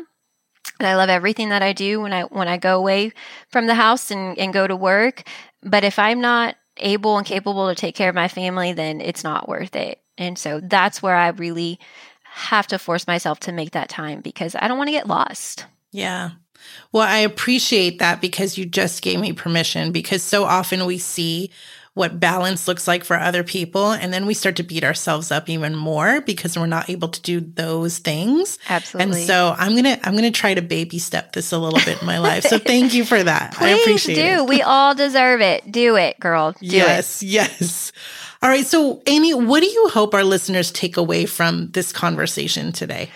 and 0.79 0.87
I 0.87 0.95
love 0.95 1.09
everything 1.09 1.49
that 1.49 1.63
I 1.63 1.73
do 1.73 2.01
when 2.01 2.13
I 2.13 2.23
when 2.23 2.47
I 2.47 2.57
go 2.57 2.77
away 2.77 3.11
from 3.49 3.67
the 3.67 3.75
house 3.75 4.11
and, 4.11 4.37
and 4.37 4.53
go 4.53 4.67
to 4.67 4.75
work. 4.75 5.23
But 5.63 5.83
if 5.83 5.99
I'm 5.99 6.21
not 6.21 6.55
able 6.77 7.17
and 7.17 7.25
capable 7.25 7.69
to 7.69 7.75
take 7.75 7.95
care 7.95 8.09
of 8.09 8.15
my 8.15 8.27
family, 8.27 8.73
then 8.73 9.01
it's 9.01 9.23
not 9.23 9.49
worth 9.49 9.75
it. 9.75 10.01
And 10.17 10.37
so 10.37 10.59
that's 10.61 11.01
where 11.01 11.15
I 11.15 11.29
really 11.29 11.79
have 12.23 12.67
to 12.67 12.79
force 12.79 13.07
myself 13.07 13.39
to 13.41 13.51
make 13.51 13.71
that 13.71 13.89
time 13.89 14.21
because 14.21 14.55
I 14.55 14.67
don't 14.67 14.77
want 14.77 14.89
to 14.89 14.93
get 14.93 15.07
lost. 15.07 15.65
Yeah. 15.91 16.31
Well, 16.91 17.07
I 17.07 17.19
appreciate 17.19 17.99
that 17.99 18.21
because 18.21 18.57
you 18.57 18.65
just 18.65 19.01
gave 19.01 19.19
me 19.19 19.33
permission 19.33 19.91
because 19.91 20.23
so 20.23 20.43
often 20.43 20.85
we 20.85 20.97
see 20.97 21.51
what 21.97 22.19
balance 22.19 22.67
looks 22.67 22.87
like 22.87 23.03
for 23.03 23.17
other 23.17 23.43
people. 23.43 23.91
And 23.91 24.13
then 24.13 24.25
we 24.25 24.33
start 24.33 24.55
to 24.57 24.63
beat 24.63 24.83
ourselves 24.83 25.31
up 25.31 25.49
even 25.49 25.75
more 25.75 26.21
because 26.21 26.57
we're 26.57 26.67
not 26.67 26.89
able 26.89 27.09
to 27.09 27.21
do 27.21 27.41
those 27.41 27.97
things. 27.97 28.59
Absolutely. 28.69 29.19
And 29.19 29.27
so 29.27 29.55
I'm 29.57 29.75
gonna 29.75 29.99
I'm 30.03 30.15
gonna 30.15 30.31
try 30.31 30.53
to 30.53 30.61
baby 30.61 30.99
step 30.99 31.33
this 31.33 31.51
a 31.51 31.57
little 31.57 31.79
bit 31.79 31.99
in 31.99 32.05
my 32.05 32.19
life. 32.19 32.43
So 32.43 32.59
thank 32.59 32.93
you 32.93 33.03
for 33.03 33.21
that. 33.21 33.55
Please 33.55 33.65
I 33.65 33.81
appreciate 33.81 34.15
do. 34.15 34.43
it. 34.43 34.47
We 34.47 34.61
all 34.61 34.95
deserve 34.95 35.41
it. 35.41 35.69
Do 35.71 35.95
it, 35.95 36.19
girl. 36.19 36.51
Do 36.53 36.57
yes, 36.61 37.21
yes. 37.23 37.91
All 38.41 38.49
right. 38.49 38.65
So 38.65 39.01
Amy, 39.07 39.33
what 39.33 39.61
do 39.61 39.65
you 39.67 39.89
hope 39.89 40.13
our 40.13 40.23
listeners 40.23 40.71
take 40.71 40.95
away 40.97 41.25
from 41.25 41.71
this 41.71 41.91
conversation 41.91 42.71
today? 42.71 43.09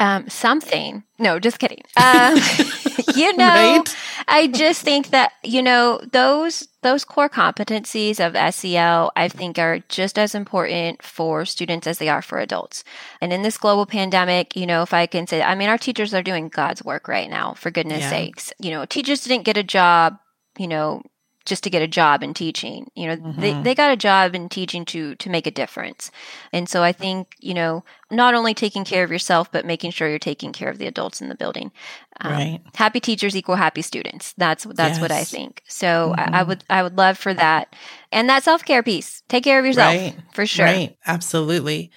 Um, 0.00 0.28
something. 0.28 1.02
No, 1.18 1.40
just 1.40 1.58
kidding. 1.58 1.82
Um, 1.96 2.36
you 3.16 3.36
know, 3.36 3.46
Right? 3.46 3.96
I 4.28 4.46
just 4.46 4.82
think 4.82 5.10
that 5.10 5.32
you 5.42 5.60
know 5.62 6.00
those 6.12 6.68
those 6.82 7.04
core 7.04 7.28
competencies 7.28 8.20
of 8.24 8.36
SEL, 8.54 9.10
I 9.16 9.28
think, 9.28 9.58
are 9.58 9.80
just 9.88 10.16
as 10.16 10.34
important 10.36 11.02
for 11.02 11.44
students 11.44 11.88
as 11.88 11.98
they 11.98 12.08
are 12.08 12.22
for 12.22 12.38
adults. 12.38 12.84
And 13.20 13.32
in 13.32 13.42
this 13.42 13.58
global 13.58 13.86
pandemic, 13.86 14.54
you 14.54 14.66
know, 14.66 14.82
if 14.82 14.94
I 14.94 15.06
can 15.06 15.26
say, 15.26 15.42
I 15.42 15.56
mean, 15.56 15.68
our 15.68 15.78
teachers 15.78 16.14
are 16.14 16.22
doing 16.22 16.48
God's 16.48 16.84
work 16.84 17.08
right 17.08 17.28
now. 17.28 17.54
For 17.54 17.72
goodness 17.72 18.02
Yeah. 18.02 18.10
sakes, 18.10 18.52
you 18.60 18.70
know, 18.70 18.84
teachers 18.84 19.24
didn't 19.24 19.44
get 19.44 19.56
a 19.56 19.64
job, 19.64 20.18
you 20.56 20.68
know, 20.68 21.02
just 21.48 21.64
to 21.64 21.70
get 21.70 21.82
a 21.82 21.88
job 21.88 22.22
in 22.22 22.34
teaching. 22.34 22.90
You 22.94 23.08
know, 23.08 23.16
they, 23.36 23.54
Mhm. 23.54 23.64
they 23.64 23.74
got 23.74 23.90
a 23.92 23.96
job 23.96 24.34
in 24.34 24.48
teaching 24.48 24.84
to 24.86 25.14
to 25.16 25.30
make 25.30 25.46
a 25.46 25.50
difference. 25.50 26.10
And 26.52 26.68
so 26.68 26.82
I 26.82 26.92
think, 26.92 27.34
you 27.40 27.54
know, 27.54 27.84
not 28.10 28.34
only 28.34 28.54
taking 28.54 28.84
care 28.84 29.04
of 29.04 29.10
yourself, 29.10 29.50
but 29.52 29.66
making 29.66 29.90
sure 29.92 30.08
you're 30.08 30.18
taking 30.18 30.52
care 30.52 30.70
of 30.70 30.78
the 30.78 30.86
adults 30.86 31.20
in 31.20 31.28
the 31.28 31.34
building. 31.34 31.72
Um, 32.20 32.30
Right. 32.32 32.60
Happy 32.76 33.00
teachers 33.00 33.34
equal 33.36 33.56
happy 33.56 33.82
students. 33.82 34.34
That's 34.36 34.64
that's 34.64 35.00
what 35.00 35.10
I 35.10 35.24
think. 35.24 35.62
So 35.66 36.14
I, 36.18 36.28
I 36.32 36.42
Mhm. 36.42 36.48
would 36.48 36.64
I 36.70 36.82
would 36.82 36.96
love 36.96 37.18
for 37.18 37.34
that, 37.34 37.74
and 38.12 38.28
that 38.28 38.44
self 38.44 38.64
care 38.64 38.82
piece. 38.82 39.22
Take 39.28 39.44
care 39.44 39.58
of 39.58 39.66
yourself 39.66 39.96
Right. 39.96 40.16
for 40.32 40.46
sure. 40.46 40.66
Right. 40.66 40.96
Absolutely. 41.06 41.90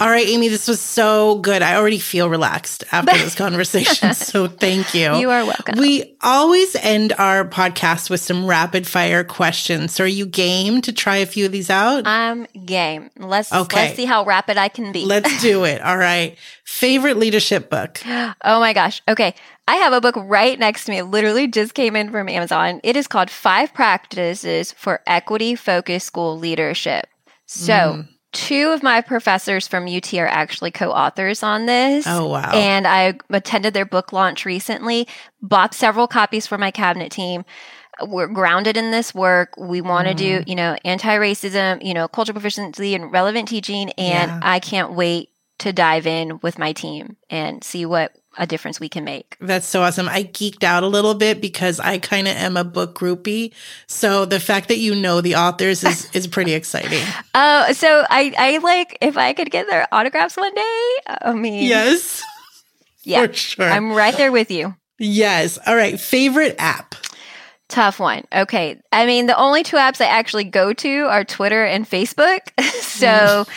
All 0.00 0.08
right, 0.08 0.26
Amy, 0.26 0.48
this 0.48 0.66
was 0.66 0.80
so 0.80 1.38
good. 1.40 1.60
I 1.60 1.76
already 1.76 1.98
feel 1.98 2.30
relaxed 2.30 2.84
after 2.90 3.12
this 3.18 3.34
conversation. 3.44 4.14
So 4.14 4.46
thank 4.48 4.94
you. 4.94 5.14
You 5.16 5.28
are 5.30 5.44
welcome. 5.44 5.78
We 5.78 6.16
always 6.22 6.74
end 6.76 7.12
our 7.18 7.44
podcast 7.46 8.08
with 8.08 8.20
some 8.22 8.46
rapid 8.46 8.86
fire 8.86 9.22
questions. 9.24 9.92
So 9.94 10.04
are 10.04 10.06
you 10.06 10.24
game 10.24 10.80
to 10.82 10.92
try 10.94 11.16
a 11.18 11.26
few 11.26 11.44
of 11.44 11.52
these 11.52 11.68
out? 11.68 12.06
I'm 12.06 12.46
game. 12.64 13.10
Let's 13.18 13.52
Okay. 13.52 13.76
let's 13.88 13.96
see 13.96 14.06
how 14.06 14.24
rapid 14.24 14.56
I 14.56 14.68
can 14.68 14.90
be. 14.90 15.04
Let's 15.04 15.42
do 15.42 15.64
it. 15.72 15.82
All 15.82 15.98
right. 15.98 16.34
Favorite 16.64 17.18
leadership 17.18 17.68
book? 17.68 18.00
Oh 18.06 18.58
my 18.58 18.72
gosh. 18.72 19.02
Okay. 19.06 19.34
I 19.68 19.76
have 19.76 19.92
a 19.92 20.00
book 20.00 20.16
right 20.16 20.58
next 20.58 20.86
to 20.86 20.92
me. 20.92 20.98
It 20.98 21.04
literally 21.04 21.46
just 21.46 21.74
came 21.74 21.94
in 21.94 22.10
from 22.10 22.26
Amazon. 22.30 22.80
It 22.82 22.96
is 22.96 23.06
called 23.06 23.28
Five 23.30 23.74
Practices 23.74 24.72
for 24.72 25.00
Equity 25.06 25.54
Focused 25.56 26.06
School 26.06 26.38
Leadership. 26.38 27.06
So, 27.46 27.72
Mm. 27.74 28.08
Two 28.32 28.70
of 28.70 28.82
my 28.82 29.00
professors 29.00 29.66
from 29.66 29.86
UT 29.86 30.12
are 30.14 30.26
actually 30.26 30.70
co 30.70 30.90
authors 30.90 31.42
on 31.42 31.66
this. 31.66 32.06
Oh, 32.06 32.26
wow. 32.28 32.50
And 32.52 32.86
I 32.86 33.18
attended 33.30 33.74
their 33.74 33.84
book 33.84 34.12
launch 34.12 34.44
recently, 34.44 35.08
bought 35.42 35.74
several 35.74 36.06
copies 36.06 36.46
for 36.46 36.58
my 36.58 36.70
cabinet 36.70 37.10
team. 37.10 37.44
We're 38.02 38.28
grounded 38.28 38.76
in 38.76 38.92
this 38.92 39.14
work. 39.14 39.54
We 39.58 39.80
want 39.80 40.08
to 40.08 40.14
Mm. 40.14 40.18
do, 40.18 40.44
you 40.46 40.54
know, 40.54 40.76
anti 40.84 41.16
racism, 41.18 41.84
you 41.84 41.92
know, 41.92 42.08
cultural 42.08 42.34
proficiency 42.34 42.94
and 42.94 43.12
relevant 43.12 43.48
teaching. 43.48 43.90
And 43.98 44.30
Yeah. 44.30 44.40
I 44.42 44.58
can't 44.58 44.92
wait 44.92 45.30
to 45.58 45.72
dive 45.72 46.06
in 46.06 46.38
with 46.42 46.58
my 46.58 46.72
team 46.72 47.16
and 47.28 47.62
see 47.62 47.84
what 47.84 48.12
a 48.38 48.46
difference 48.46 48.78
we 48.78 48.88
can 48.88 49.04
make. 49.04 49.36
That's 49.40 49.66
so 49.66 49.82
awesome. 49.82 50.08
I 50.08 50.22
geeked 50.24 50.62
out 50.62 50.82
a 50.82 50.86
little 50.86 51.14
bit 51.14 51.40
because 51.40 51.80
I 51.80 51.98
kind 51.98 52.28
of 52.28 52.36
am 52.36 52.56
a 52.56 52.64
book 52.64 52.96
groupie. 52.98 53.52
So 53.86 54.24
the 54.24 54.38
fact 54.40 54.68
that 54.68 54.78
you 54.78 54.94
know 54.94 55.20
the 55.20 55.34
authors 55.34 55.82
is, 55.84 56.08
is 56.12 56.26
pretty 56.26 56.54
exciting. 56.54 57.02
Oh, 57.34 57.72
so 57.72 58.04
I, 58.10 58.32
I 58.38 58.58
like 58.58 58.98
if 59.00 59.16
I 59.16 59.32
could 59.32 59.50
get 59.50 59.68
their 59.68 59.86
autographs 59.92 60.36
one 60.36 60.54
day. 60.54 60.88
I 61.06 61.32
mean, 61.32 61.64
Yes. 61.68 62.22
yeah, 63.04 63.26
For 63.26 63.32
sure. 63.32 63.68
I'm 63.68 63.92
right 63.92 64.16
there 64.16 64.32
with 64.32 64.50
you. 64.50 64.74
yes. 64.98 65.58
All 65.66 65.76
right. 65.76 65.98
Favorite 66.00 66.56
app? 66.58 66.94
Tough 67.68 68.00
one. 68.00 68.24
Okay. 68.34 68.80
I 68.92 69.06
mean, 69.06 69.26
the 69.26 69.36
only 69.36 69.62
two 69.62 69.76
apps 69.76 70.00
I 70.00 70.06
actually 70.06 70.44
go 70.44 70.72
to 70.72 71.02
are 71.06 71.24
Twitter 71.24 71.64
and 71.64 71.88
Facebook. 71.88 72.40
so, 72.82 73.06
mm. 73.06 73.48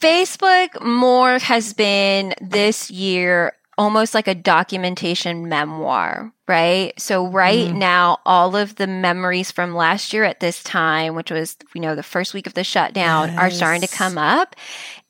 Facebook 0.00 0.82
more 0.84 1.38
has 1.38 1.72
been 1.72 2.34
this 2.42 2.90
year 2.90 3.54
almost 3.78 4.14
like 4.14 4.28
a 4.28 4.34
documentation 4.34 5.48
memoir, 5.48 6.32
right? 6.46 6.92
So, 6.98 7.26
right 7.26 7.68
Mhm. 7.68 7.74
now, 7.76 8.18
all 8.26 8.54
of 8.56 8.76
the 8.76 8.86
memories 8.86 9.50
from 9.50 9.74
last 9.74 10.12
year 10.12 10.24
at 10.24 10.40
this 10.40 10.62
time, 10.62 11.14
which 11.14 11.30
was, 11.30 11.56
you 11.74 11.80
know, 11.80 11.94
the 11.94 12.02
first 12.02 12.34
week 12.34 12.46
of 12.46 12.54
the 12.54 12.64
shutdown, 12.64 13.30
are 13.38 13.50
starting 13.50 13.80
to 13.82 13.88
come 13.88 14.18
up. 14.18 14.54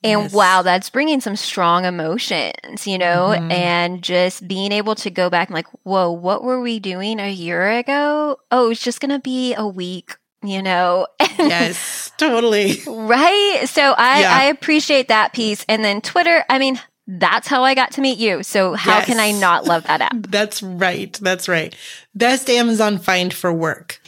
And 0.02 0.22
Yes. 0.22 0.32
wow, 0.32 0.62
that's 0.62 0.90
bringing 0.90 1.20
some 1.20 1.36
strong 1.36 1.84
emotions, 1.86 2.86
you 2.86 2.98
know, 2.98 3.36
Mhm. 3.38 3.52
and 3.52 4.02
just 4.02 4.46
being 4.46 4.70
able 4.72 4.94
to 4.96 5.10
go 5.10 5.30
back 5.30 5.48
and 5.48 5.54
like, 5.54 5.66
whoa, 5.82 6.10
what 6.10 6.42
were 6.44 6.60
we 6.60 6.78
doing 6.78 7.20
a 7.20 7.30
year 7.30 7.70
ago? 7.70 8.38
Oh, 8.50 8.70
it's 8.70 8.82
just 8.82 9.00
going 9.00 9.10
to 9.10 9.18
be 9.18 9.54
a 9.54 9.66
week, 9.66 10.16
you 10.42 10.62
know? 10.62 11.06
Yes, 11.38 12.12
totally. 12.18 12.82
right. 12.86 13.62
So 13.66 13.94
I, 13.96 14.20
Yeah. 14.20 14.36
I 14.36 14.44
appreciate 14.44 15.08
that 15.08 15.32
piece. 15.32 15.64
And 15.68 15.84
then 15.84 16.00
Twitter, 16.00 16.44
I 16.48 16.58
mean, 16.58 16.78
that's 17.06 17.48
how 17.48 17.62
I 17.64 17.74
got 17.74 17.90
to 17.92 18.00
meet 18.00 18.18
you. 18.18 18.42
So 18.42 18.74
how 18.74 19.00
can 19.02 19.20
I 19.20 19.30
not 19.32 19.64
love 19.66 19.84
that 19.84 20.00
app? 20.08 20.14
That's 20.28 20.62
right. 20.62 21.12
That's 21.20 21.48
right. 21.48 21.74
Best 22.14 22.48
Amazon 22.48 22.98
find 22.98 23.32
for 23.32 23.52
work. 23.52 24.00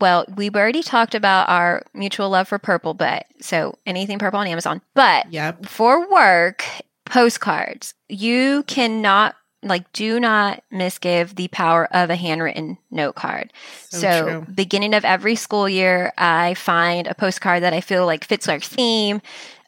Well, 0.00 0.24
we've 0.34 0.56
already 0.56 0.82
talked 0.82 1.14
about 1.14 1.48
our 1.50 1.82
mutual 1.92 2.30
love 2.30 2.48
for 2.48 2.58
purple, 2.58 2.94
but 2.94 3.26
so 3.40 3.76
anything 3.84 4.18
purple 4.18 4.40
on 4.40 4.46
Amazon. 4.46 4.80
But 4.94 5.30
Yep. 5.32 5.66
for 5.66 6.10
work, 6.10 6.64
postcards. 7.04 7.94
You 8.08 8.62
cannot 8.66 9.34
like 9.62 9.92
do 9.92 10.18
not 10.18 10.62
misgive 10.72 11.34
the 11.36 11.48
power 11.48 11.86
of 11.92 12.08
a 12.08 12.16
handwritten 12.16 12.78
note 12.90 13.14
card. 13.14 13.52
So 13.90 13.98
So, 14.00 14.46
beginning 14.54 14.94
of 14.94 15.04
every 15.04 15.34
school 15.36 15.68
year, 15.68 16.14
I 16.16 16.54
find 16.54 17.06
a 17.06 17.14
postcard 17.14 17.62
that 17.62 17.74
I 17.74 17.82
feel 17.82 18.06
like 18.06 18.24
fits 18.24 18.48
our 18.48 18.58
theme. 18.58 19.20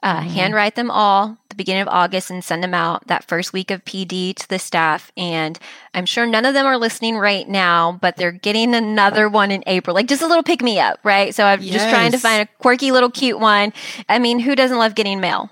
Uh, 0.02 0.20
Mhm. 0.22 0.28
Handwrite 0.30 0.74
them 0.76 0.90
all 0.90 1.36
the 1.52 1.56
beginning 1.56 1.82
of 1.82 1.88
August 1.88 2.30
and 2.30 2.42
send 2.42 2.62
them 2.62 2.74
out 2.74 3.06
that 3.06 3.24
first 3.28 3.52
week 3.52 3.70
of 3.70 3.84
PD 3.84 4.34
to 4.34 4.48
the 4.48 4.58
staff. 4.58 5.12
And 5.16 5.58
I'm 5.94 6.06
sure 6.06 6.26
none 6.26 6.44
of 6.44 6.54
them 6.54 6.66
are 6.66 6.76
listening 6.78 7.16
right 7.16 7.48
now, 7.48 7.98
but 8.00 8.16
they're 8.16 8.32
getting 8.32 8.74
another 8.74 9.28
one 9.28 9.50
in 9.50 9.62
April, 9.66 9.94
like 9.94 10.06
just 10.08 10.22
a 10.22 10.26
little 10.26 10.42
pick 10.42 10.62
me 10.62 10.80
up, 10.80 10.98
right? 11.04 11.34
So 11.34 11.44
I'm 11.44 11.60
just 11.62 11.88
trying 11.88 12.12
to 12.12 12.18
find 12.18 12.42
a 12.42 12.48
quirky 12.60 12.90
little 12.92 13.10
cute 13.10 13.38
one. 13.38 13.72
I 14.08 14.18
mean, 14.18 14.38
who 14.40 14.54
doesn't 14.56 14.78
love 14.78 14.94
getting 14.94 15.20
mail? 15.20 15.50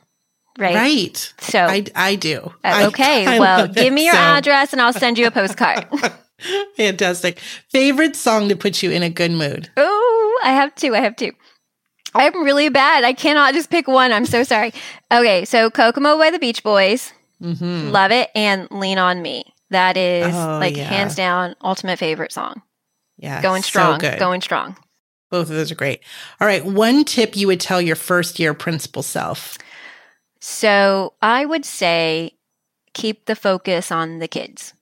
Right. 0.58 0.74
Right. 0.74 1.34
So, 1.38 1.60
I, 1.60 1.84
I 1.94 2.16
do. 2.16 2.38
uh, 2.42 2.50
I- 2.64 2.86
okay. 2.86 3.26
I 3.26 3.38
well, 3.38 3.66
give 3.68 3.84
it. 3.86 3.92
me 3.92 4.04
your 4.04 4.14
So, 4.14 4.18
address 4.20 4.72
and 4.72 4.82
I'll 4.82 4.92
send 4.92 5.16
you 5.18 5.26
a 5.26 5.30
postcard. 5.30 5.86
Fantastic. 6.76 7.38
Favorite 7.68 8.16
song 8.16 8.48
to 8.48 8.56
put 8.56 8.82
you 8.82 8.90
in 8.90 9.02
a 9.02 9.10
good 9.10 9.30
mood? 9.30 9.70
oh, 9.76 10.40
I 10.42 10.52
have 10.52 10.74
two. 10.74 10.94
I 10.94 11.00
have 11.00 11.16
two. 11.16 11.32
I'm 12.14 12.42
really 12.42 12.68
bad. 12.68 13.05
I 13.05 13.12
cannot 13.12 13.55
just 13.55 13.70
pick 13.70 13.87
one. 13.88 14.12
I'm 14.12 14.27
so 14.27 14.42
sorry. 14.42 14.73
Okay. 15.12 15.44
So, 15.44 15.70
Kokomo 15.70 16.18
by 16.18 16.31
the 16.31 16.38
Beach 16.38 16.62
Boys. 16.62 17.12
Mm-hmm. 17.42 17.90
Love 17.90 18.11
it. 18.11 18.31
And 18.35 18.68
Lean 18.70 18.99
on 18.99 19.23
Me. 19.23 19.44
That 19.70 19.96
is 19.96 20.35
Oh, 20.35 20.59
like 20.59 20.77
yeah. 20.77 20.85
hands 20.85 21.14
down 21.14 21.55
ultimate 21.62 21.99
favorite 21.99 22.33
song. 22.33 22.62
Yeah. 23.18 23.40
Going 23.42 23.62
so 23.62 23.68
strong. 23.68 23.99
good. 23.99 24.18
going 24.18 24.40
strong. 24.40 24.77
Both 25.31 25.49
of 25.51 25.55
those 25.57 25.70
are 25.70 25.77
great. 25.77 26.01
All 26.40 26.46
right. 26.46 26.64
One 26.64 27.05
tip 27.05 27.37
you 27.37 27.46
would 27.46 27.61
tell 27.61 27.81
your 27.81 27.94
first 27.96 28.38
year 28.40 28.53
principal 28.55 29.03
self. 29.03 29.57
So, 30.40 31.14
I 31.23 31.44
would 31.44 31.64
say 31.64 32.33
keep 32.94 33.27
the 33.27 33.37
focus 33.37 33.92
on 33.92 34.18
the 34.18 34.29
kids. 34.29 34.75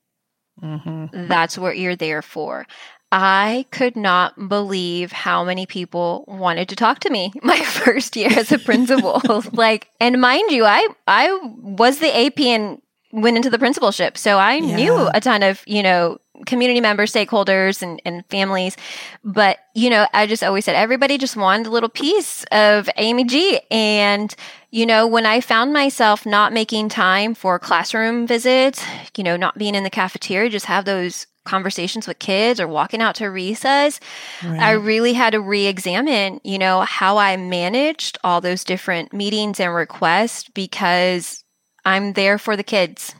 Mm-hmm. 0.63 1.27
That's 1.27 1.57
what 1.57 1.77
you're 1.77 1.95
there 1.95 2.21
for. 2.21 2.65
I 3.11 3.65
could 3.71 3.95
not 3.95 4.49
believe 4.49 5.11
how 5.11 5.43
many 5.43 5.65
people 5.65 6.25
wanted 6.27 6.69
to 6.69 6.75
talk 6.75 6.99
to 6.99 7.09
me 7.09 7.31
my 7.41 7.59
first 7.59 8.15
year 8.15 8.29
as 8.31 8.51
a 8.51 8.59
principal. 8.59 9.21
like, 9.51 9.89
and 9.99 10.21
mind 10.21 10.51
you, 10.51 10.65
I 10.65 10.87
I 11.07 11.37
was 11.43 11.99
the 11.99 12.15
AP 12.15 12.39
and 12.41 12.81
went 13.11 13.37
into 13.37 13.49
the 13.49 13.57
principalship, 13.57 14.17
so 14.17 14.37
I 14.37 14.59
knew 14.59 15.09
a 15.13 15.19
ton 15.19 15.41
of 15.41 15.63
you 15.65 15.81
know 15.81 16.19
community 16.45 16.79
members, 16.79 17.11
stakeholders, 17.11 17.81
and 17.81 17.99
and 18.05 18.23
families. 18.27 18.77
But 19.23 19.57
you 19.73 19.89
know, 19.89 20.07
I 20.13 20.27
just 20.27 20.43
always 20.43 20.65
said 20.65 20.75
everybody 20.75 21.17
just 21.17 21.35
wanted 21.35 21.65
a 21.65 21.71
little 21.71 21.89
piece 21.89 22.43
of 22.51 22.89
Amy 22.97 23.23
G. 23.23 23.59
And 23.71 24.35
you 24.69 24.85
know, 24.85 25.07
when 25.07 25.25
I 25.25 25.41
found 25.41 25.73
myself 25.73 26.27
not 26.27 26.53
making 26.53 26.89
time 26.89 27.33
for 27.33 27.57
classroom 27.57 28.27
visits, 28.27 28.83
you 29.17 29.23
know, 29.23 29.35
not 29.35 29.57
being 29.57 29.73
in 29.73 29.83
the 29.83 29.89
cafeteria, 29.89 30.49
just 30.49 30.67
have 30.67 30.85
those 30.85 31.25
conversations 31.49 32.07
with 32.07 32.19
kids 32.19 32.59
or 32.59 32.67
walking 32.67 33.01
out 33.01 33.15
to 33.15 33.25
recess, 33.27 33.99
I 34.43 34.71
really 34.71 35.13
had 35.13 35.31
to 35.31 35.41
re 35.41 35.65
examine, 35.65 36.39
you 36.43 36.59
know, 36.59 36.81
how 36.81 37.17
I 37.17 37.37
managed 37.37 38.19
all 38.23 38.39
those 38.39 38.63
different 38.63 39.13
meetings 39.13 39.59
and 39.59 39.73
requests 39.73 40.47
because 40.49 41.43
I'm 41.83 42.13
there 42.13 42.37
for 42.37 42.55
the 42.55 42.63
kids. 42.63 43.15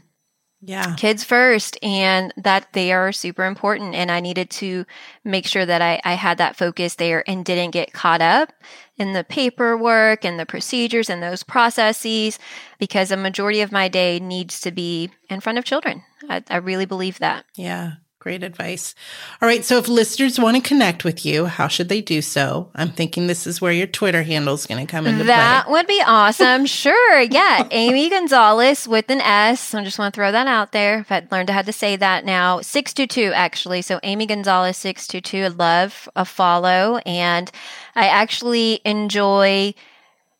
Yeah. 0.61 0.93
Kids 0.95 1.23
first, 1.23 1.77
and 1.81 2.33
that 2.35 2.67
they 2.73 2.91
are 2.91 3.13
super 3.13 3.45
important. 3.45 3.95
And 3.95 4.11
I 4.11 4.19
needed 4.19 4.49
to 4.51 4.85
make 5.23 5.47
sure 5.47 5.65
that 5.65 5.81
I, 5.81 6.01
I 6.03 6.15
had 6.15 6.37
that 6.37 6.57
focus 6.57 6.95
there 6.95 7.23
and 7.27 7.45
didn't 7.45 7.71
get 7.71 7.93
caught 7.93 8.21
up 8.21 8.51
in 8.97 9.13
the 9.13 9.23
paperwork 9.23 10.25
and 10.25 10.37
the 10.37 10.45
procedures 10.45 11.09
and 11.09 11.23
those 11.23 11.43
processes 11.43 12.37
because 12.77 13.09
a 13.09 13.17
majority 13.17 13.61
of 13.61 13.71
my 13.71 13.87
day 13.87 14.19
needs 14.19 14.59
to 14.59 14.71
be 14.71 15.09
in 15.29 15.39
front 15.39 15.57
of 15.57 15.63
children. 15.63 16.03
I, 16.29 16.43
I 16.49 16.57
really 16.57 16.85
believe 16.85 17.19
that. 17.19 17.45
Yeah. 17.55 17.93
Great 18.19 18.43
advice. 18.43 18.95
All 19.41 19.47
right. 19.47 19.63
So 19.63 19.77
if 19.77 19.87
listeners 19.87 20.37
want 20.37 20.57
to 20.57 20.61
connect 20.61 21.05
with 21.05 21.25
you, 21.25 21.45
how 21.45 21.69
should 21.69 21.87
they 21.87 22.01
do 22.01 22.21
so? 22.21 22.69
I'm 22.75 22.91
thinking 22.91 23.27
this 23.27 23.47
is 23.47 23.61
where 23.61 23.71
your 23.71 23.87
Twitter 23.87 24.23
handle 24.23 24.53
is 24.55 24.65
going 24.65 24.85
to 24.85 24.91
come 24.91 25.07
into 25.07 25.23
that 25.23 25.63
play. 25.63 25.71
That 25.71 25.71
would 25.71 25.87
be 25.87 26.03
awesome. 26.05 26.65
sure. 26.65 27.21
Yeah. 27.21 27.65
Amy 27.71 28.09
Gonzalez 28.09 28.89
with 28.89 29.09
an 29.09 29.21
S. 29.21 29.73
I 29.73 29.85
just 29.85 29.97
want 29.97 30.13
to 30.13 30.17
throw 30.17 30.33
that 30.33 30.47
out 30.47 30.73
there. 30.73 31.05
I've 31.09 31.31
learned 31.31 31.49
how 31.49 31.61
to 31.61 31.71
say 31.71 31.95
that 31.95 32.25
now. 32.25 32.59
622, 32.59 33.31
actually. 33.31 33.81
So 33.81 34.01
Amy 34.03 34.25
Gonzalez 34.25 34.75
622. 34.75 35.45
I 35.45 35.47
love 35.47 36.09
a 36.17 36.25
follow. 36.25 36.97
And 37.05 37.49
I 37.95 38.07
actually 38.07 38.81
enjoy 38.83 39.73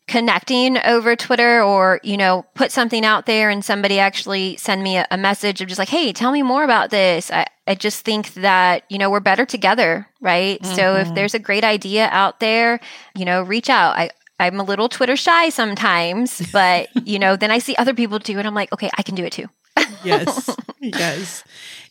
connecting 0.10 0.80
over 0.80 1.16
Twitter 1.16 1.62
or, 1.62 2.00
you 2.04 2.18
know, 2.18 2.44
put 2.56 2.72
something 2.72 3.06
out 3.06 3.28
there 3.28 3.52
and 3.52 3.64
somebody 3.64 4.00
actually 4.00 4.58
send 4.58 4.82
me 4.82 4.98
a, 4.98 5.08
a, 5.12 5.18
message 5.18 5.62
of 5.62 5.68
just 5.68 5.78
like, 5.78 5.88
hey, 5.88 6.12
tell 6.12 6.32
me 6.32 6.42
more 6.42 6.64
about 6.64 6.90
this. 6.90 7.30
I, 7.30 7.46
I 7.68 7.76
just 7.76 8.04
think 8.04 8.34
that, 8.34 8.84
you 8.90 8.98
know, 8.98 9.12
we're 9.12 9.20
better 9.20 9.46
together, 9.46 10.08
right? 10.20 10.60
Mm-hmm. 10.60 10.76
So 10.76 10.96
if 10.96 11.06
mm-hmm. 11.06 11.16
there's 11.16 11.36
a 11.36 11.40
great 11.40 11.64
idea 11.64 12.10
out 12.12 12.40
there, 12.40 12.80
you 13.16 13.24
know, 13.24 13.44
reach 13.44 13.70
out. 13.70 13.98
I, 13.98 14.10
I'm 14.40 14.60
a 14.60 14.64
little 14.64 14.90
Twitter 14.90 15.16
shy 15.16 15.50
sometimes, 15.50 16.42
but, 16.52 16.90
you 17.08 17.20
know, 17.20 17.36
then 17.36 17.52
I 17.52 17.60
see 17.60 17.76
other 17.76 17.94
people 17.94 18.18
do 18.18 18.40
it. 18.40 18.46
I'm 18.46 18.56
like, 18.56 18.74
okay, 18.74 18.90
I 18.98 19.04
can 19.04 19.14
do 19.14 19.24
it 19.24 19.34
too. 19.34 19.48
yes. 20.04 20.56
Yes. 20.80 21.44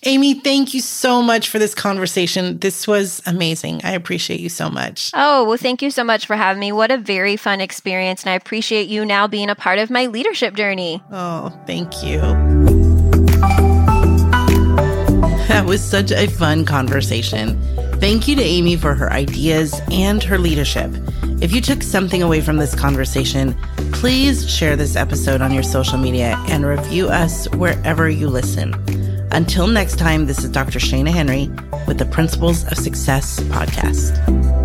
Amy, 0.04 0.34
thank 0.34 0.74
you 0.74 0.80
so 0.80 1.20
much 1.20 1.48
for 1.48 1.58
this 1.58 1.74
conversation. 1.74 2.58
This 2.58 2.86
was 2.86 3.20
amazing. 3.26 3.80
I 3.84 3.92
appreciate 3.92 4.40
you 4.40 4.48
so 4.48 4.70
much. 4.70 5.10
Oh, 5.14 5.44
well, 5.44 5.56
thank 5.56 5.82
you 5.82 5.90
so 5.90 6.04
much 6.04 6.26
for 6.26 6.36
having 6.36 6.60
me. 6.60 6.70
What 6.72 6.90
a 6.90 6.98
very 6.98 7.36
fun 7.36 7.60
experience. 7.60 8.22
And 8.22 8.30
I 8.30 8.34
appreciate 8.34 8.88
you 8.88 9.04
now 9.04 9.26
being 9.26 9.50
a 9.50 9.56
part 9.56 9.78
of 9.78 9.90
my 9.90 10.06
leadership 10.06 10.54
journey. 10.54 11.02
Oh, 11.10 11.50
thank 11.66 12.02
you. 12.02 12.20
That 15.48 15.64
was 15.66 15.82
such 15.82 16.12
a 16.12 16.28
fun 16.28 16.64
conversation. 16.64 17.60
Thank 18.00 18.28
you 18.28 18.36
to 18.36 18.42
Amy 18.42 18.76
for 18.76 18.94
her 18.94 19.12
ideas 19.12 19.80
and 19.90 20.22
her 20.22 20.38
leadership. 20.38 20.90
If 21.40 21.52
you 21.52 21.60
took 21.60 21.82
something 21.82 22.22
away 22.22 22.40
from 22.40 22.56
this 22.56 22.74
conversation, 22.74 23.56
please 23.92 24.48
share 24.48 24.76
this 24.76 24.94
episode 24.94 25.40
on 25.40 25.52
your 25.52 25.64
social 25.64 25.98
media 25.98 26.36
and 26.48 26.64
review 26.64 27.08
us 27.08 27.48
wherever 27.54 28.08
you 28.08 28.28
listen. 28.28 28.74
Until 29.32 29.66
next 29.66 29.98
time, 29.98 30.26
this 30.26 30.44
is 30.44 30.50
Dr. 30.50 30.78
Shana 30.78 31.10
Henry 31.10 31.50
with 31.86 31.98
the 31.98 32.06
Principles 32.06 32.64
of 32.70 32.78
Success 32.78 33.40
podcast. 33.40 34.57